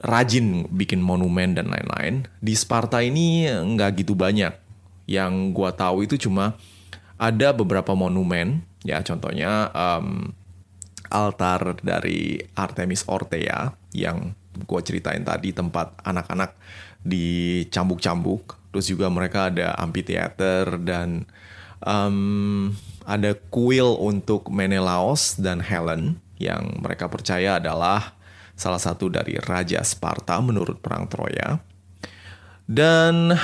rajin 0.03 0.67
bikin 0.71 1.01
monumen 1.01 1.55
dan 1.55 1.71
lain-lain. 1.71 2.27
Di 2.43 2.53
Sparta 2.59 3.01
ini 3.01 3.47
nggak 3.49 4.03
gitu 4.03 4.19
banyak. 4.19 4.53
Yang 5.07 5.33
gua 5.55 5.71
tahu 5.71 6.05
itu 6.05 6.19
cuma 6.19 6.59
ada 7.17 7.55
beberapa 7.55 7.95
monumen 7.95 8.67
Ya, 8.87 9.03
contohnya 9.03 9.75
um, 9.75 10.31
altar 11.11 11.83
dari 11.83 12.39
Artemis 12.55 13.03
Orthea 13.11 13.75
yang 13.91 14.39
gue 14.55 14.81
ceritain 14.87 15.27
tadi 15.27 15.51
tempat 15.51 15.99
anak-anak 16.07 16.55
dicambuk-cambuk. 17.03 18.55
Terus 18.71 18.87
juga 18.87 19.11
mereka 19.11 19.51
ada 19.51 19.75
amphitheater 19.75 20.79
dan 20.87 21.27
Um, 21.85 22.73
ada 23.05 23.37
kuil 23.53 24.01
untuk 24.01 24.49
Menelaos 24.49 25.37
dan 25.37 25.61
Helen 25.61 26.19
yang 26.41 26.81
mereka 26.81 27.07
percaya 27.07 27.61
adalah 27.61 28.17
salah 28.57 28.81
satu 28.81 29.13
dari 29.13 29.37
Raja 29.37 29.85
Sparta 29.85 30.41
menurut 30.41 30.81
Perang 30.81 31.05
Troya. 31.05 31.61
Dan 32.67 33.37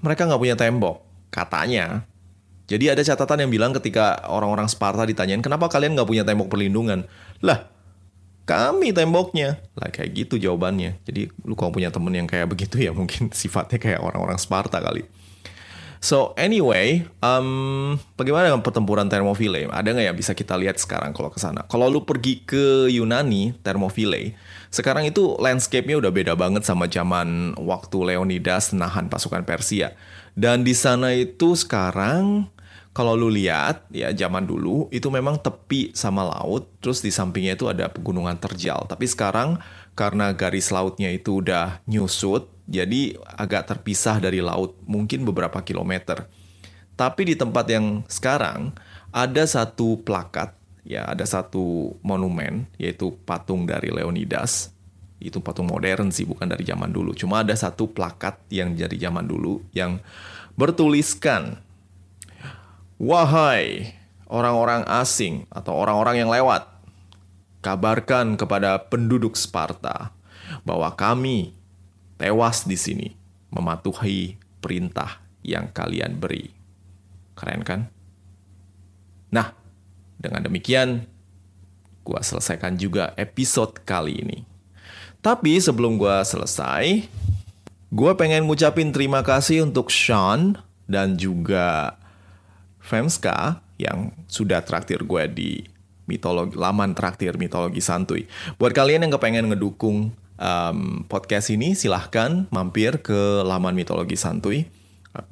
mereka 0.00 0.26
nggak 0.26 0.40
punya 0.40 0.56
tembok, 0.56 1.04
katanya. 1.28 2.08
Jadi 2.64 2.88
ada 2.88 3.04
catatan 3.04 3.44
yang 3.44 3.50
bilang 3.52 3.72
ketika 3.76 4.24
orang-orang 4.24 4.68
Sparta 4.72 5.04
ditanyain, 5.04 5.44
kenapa 5.44 5.68
kalian 5.68 5.92
nggak 5.96 6.08
punya 6.08 6.24
tembok 6.24 6.48
perlindungan? 6.48 7.04
Lah, 7.44 7.68
kami 8.44 8.92
temboknya. 8.92 9.60
Lah 9.76 9.88
kayak 9.92 10.12
gitu 10.12 10.40
jawabannya. 10.40 11.00
Jadi 11.04 11.32
lu 11.44 11.56
kalau 11.56 11.72
punya 11.72 11.92
temen 11.92 12.12
yang 12.12 12.28
kayak 12.28 12.48
begitu 12.48 12.80
ya 12.80 12.92
mungkin 12.92 13.32
sifatnya 13.36 13.76
kayak 13.80 14.00
orang-orang 14.00 14.40
Sparta 14.40 14.80
kali. 14.80 15.04
So 16.04 16.36
anyway, 16.36 17.08
um, 17.24 17.96
bagaimana 18.20 18.52
dengan 18.52 18.60
pertempuran 18.60 19.08
Thermopylae? 19.08 19.72
Ada 19.72 19.88
nggak 19.88 20.06
yang 20.12 20.18
bisa 20.20 20.36
kita 20.36 20.52
lihat 20.60 20.76
sekarang 20.76 21.16
kalau 21.16 21.32
ke 21.32 21.40
sana? 21.40 21.64
Kalau 21.64 21.88
lu 21.88 22.04
pergi 22.04 22.44
ke 22.44 22.92
Yunani, 22.92 23.56
Thermopylae, 23.64 24.36
sekarang 24.68 25.08
itu 25.08 25.32
landscape-nya 25.40 25.96
udah 25.96 26.12
beda 26.12 26.36
banget 26.36 26.68
sama 26.68 26.92
zaman 26.92 27.56
waktu 27.56 28.12
Leonidas 28.12 28.76
nahan 28.76 29.08
pasukan 29.08 29.48
Persia. 29.48 29.96
Dan 30.36 30.60
di 30.60 30.76
sana 30.76 31.16
itu 31.16 31.56
sekarang 31.56 32.52
kalau 32.94 33.18
lu 33.18 33.26
lihat 33.26 33.90
ya 33.90 34.14
zaman 34.14 34.46
dulu 34.46 34.86
itu 34.94 35.10
memang 35.10 35.42
tepi 35.42 35.90
sama 35.98 36.22
laut, 36.22 36.70
terus 36.78 37.02
di 37.02 37.10
sampingnya 37.10 37.58
itu 37.58 37.66
ada 37.66 37.90
pegunungan 37.90 38.38
terjal. 38.38 38.86
Tapi 38.86 39.10
sekarang 39.10 39.58
karena 39.98 40.30
garis 40.30 40.70
lautnya 40.70 41.10
itu 41.10 41.42
udah 41.42 41.82
nyusut, 41.90 42.46
jadi 42.70 43.18
agak 43.34 43.66
terpisah 43.66 44.22
dari 44.22 44.38
laut, 44.38 44.78
mungkin 44.86 45.26
beberapa 45.26 45.58
kilometer. 45.66 46.30
Tapi 46.94 47.22
di 47.26 47.34
tempat 47.34 47.66
yang 47.66 48.06
sekarang 48.06 48.70
ada 49.10 49.42
satu 49.42 49.98
plakat, 50.06 50.54
ya 50.86 51.02
ada 51.10 51.26
satu 51.26 51.98
monumen, 51.98 52.70
yaitu 52.78 53.10
patung 53.26 53.66
dari 53.66 53.90
Leonidas. 53.90 54.70
Itu 55.18 55.42
patung 55.42 55.66
modern 55.66 56.14
sih, 56.14 56.30
bukan 56.30 56.46
dari 56.46 56.62
zaman 56.62 56.94
dulu. 56.94 57.10
Cuma 57.18 57.42
ada 57.42 57.58
satu 57.58 57.90
plakat 57.90 58.38
yang 58.54 58.78
dari 58.78 59.02
zaman 59.02 59.26
dulu 59.26 59.66
yang 59.74 59.98
bertuliskan, 60.54 61.58
Wahai 62.98 63.94
orang-orang 64.30 64.86
asing 64.86 65.50
atau 65.50 65.74
orang-orang 65.74 66.24
yang 66.24 66.30
lewat, 66.30 66.66
kabarkan 67.64 68.38
kepada 68.38 68.78
penduduk 68.86 69.34
Sparta 69.34 70.14
bahwa 70.62 70.92
kami 70.94 71.56
tewas 72.20 72.62
di 72.62 72.78
sini 72.78 73.08
mematuhi 73.50 74.38
perintah 74.62 75.22
yang 75.42 75.68
kalian 75.74 76.16
beri. 76.18 76.54
Keren 77.34 77.62
kan? 77.66 77.80
Nah, 79.34 79.50
dengan 80.14 80.46
demikian, 80.46 81.04
gua 82.06 82.22
selesaikan 82.22 82.78
juga 82.78 83.10
episode 83.18 83.82
kali 83.82 84.22
ini. 84.22 84.38
Tapi 85.18 85.58
sebelum 85.58 85.98
gua 85.98 86.22
selesai, 86.22 87.10
gua 87.90 88.14
pengen 88.14 88.46
ngucapin 88.46 88.94
terima 88.94 89.26
kasih 89.26 89.66
untuk 89.66 89.90
Sean 89.90 90.60
dan 90.86 91.18
juga 91.18 91.98
Femska 92.84 93.64
yang 93.80 94.12
sudah 94.28 94.60
traktir 94.60 95.00
gue 95.02 95.24
di 95.32 95.50
mitologi 96.04 96.52
laman 96.52 96.92
traktir 96.92 97.40
mitologi 97.40 97.80
santuy. 97.80 98.28
Buat 98.60 98.76
kalian 98.76 99.08
yang 99.08 99.12
kepengen 99.16 99.48
ngedukung 99.48 100.12
um, 100.36 100.78
podcast 101.08 101.48
ini, 101.48 101.72
silahkan 101.72 102.44
mampir 102.52 103.00
ke 103.00 103.40
laman 103.40 103.72
mitologi 103.72 104.20
santuy, 104.20 104.68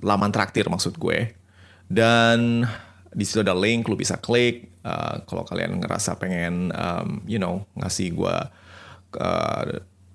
laman 0.00 0.32
traktir 0.32 0.66
maksud 0.72 0.96
gue. 0.96 1.36
Dan 1.92 2.64
di 3.12 3.24
situ 3.28 3.44
ada 3.44 3.52
link, 3.52 3.84
lu 3.84 4.00
bisa 4.00 4.16
klik. 4.16 4.72
Uh, 4.82 5.20
kalau 5.28 5.44
kalian 5.46 5.78
ngerasa 5.78 6.16
pengen, 6.16 6.72
um, 6.72 7.20
you 7.28 7.38
know, 7.38 7.68
ngasih 7.76 8.16
gue 8.16 8.36
uh, 9.20 9.64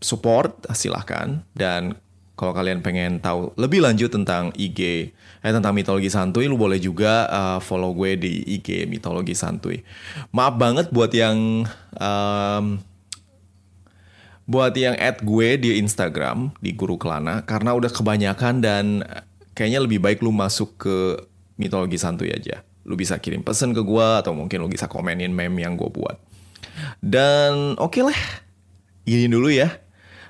support, 0.02 0.66
silahkan. 0.74 1.46
Dan 1.54 1.94
kalau 2.38 2.54
kalian 2.54 2.86
pengen 2.86 3.18
tahu 3.18 3.50
lebih 3.58 3.82
lanjut 3.82 4.14
tentang 4.14 4.54
IG, 4.54 5.10
eh 5.42 5.52
tentang 5.52 5.74
mitologi 5.74 6.14
santuy, 6.14 6.46
lu 6.46 6.54
boleh 6.54 6.78
juga 6.78 7.26
uh, 7.34 7.58
follow 7.58 7.98
gue 7.98 8.14
di 8.14 8.46
IG 8.62 8.86
mitologi 8.86 9.34
santuy. 9.34 9.82
Maaf 10.30 10.54
banget 10.62 10.94
buat 10.94 11.10
yang 11.10 11.66
um, 11.98 12.66
buat 14.46 14.72
yang 14.78 14.94
add 15.02 15.26
gue 15.26 15.58
di 15.58 15.82
Instagram 15.82 16.54
di 16.62 16.78
Guru 16.78 17.02
Kelana 17.02 17.42
karena 17.42 17.74
udah 17.74 17.90
kebanyakan 17.90 18.62
dan 18.62 19.02
kayaknya 19.58 19.82
lebih 19.82 19.98
baik 19.98 20.22
lu 20.22 20.30
masuk 20.30 20.78
ke 20.78 21.18
mitologi 21.58 21.98
santuy 21.98 22.30
aja. 22.30 22.62
Lu 22.86 22.94
bisa 22.94 23.18
kirim 23.18 23.42
pesan 23.42 23.74
ke 23.74 23.82
gue 23.82 24.08
atau 24.22 24.38
mungkin 24.38 24.62
lu 24.62 24.70
bisa 24.70 24.86
komenin 24.86 25.34
meme 25.34 25.66
yang 25.66 25.74
gue 25.74 25.90
buat. 25.90 26.22
Dan 27.02 27.74
oke 27.82 27.98
okay 27.98 28.04
lah, 28.06 28.20
ini 29.10 29.26
dulu 29.26 29.50
ya. 29.50 29.87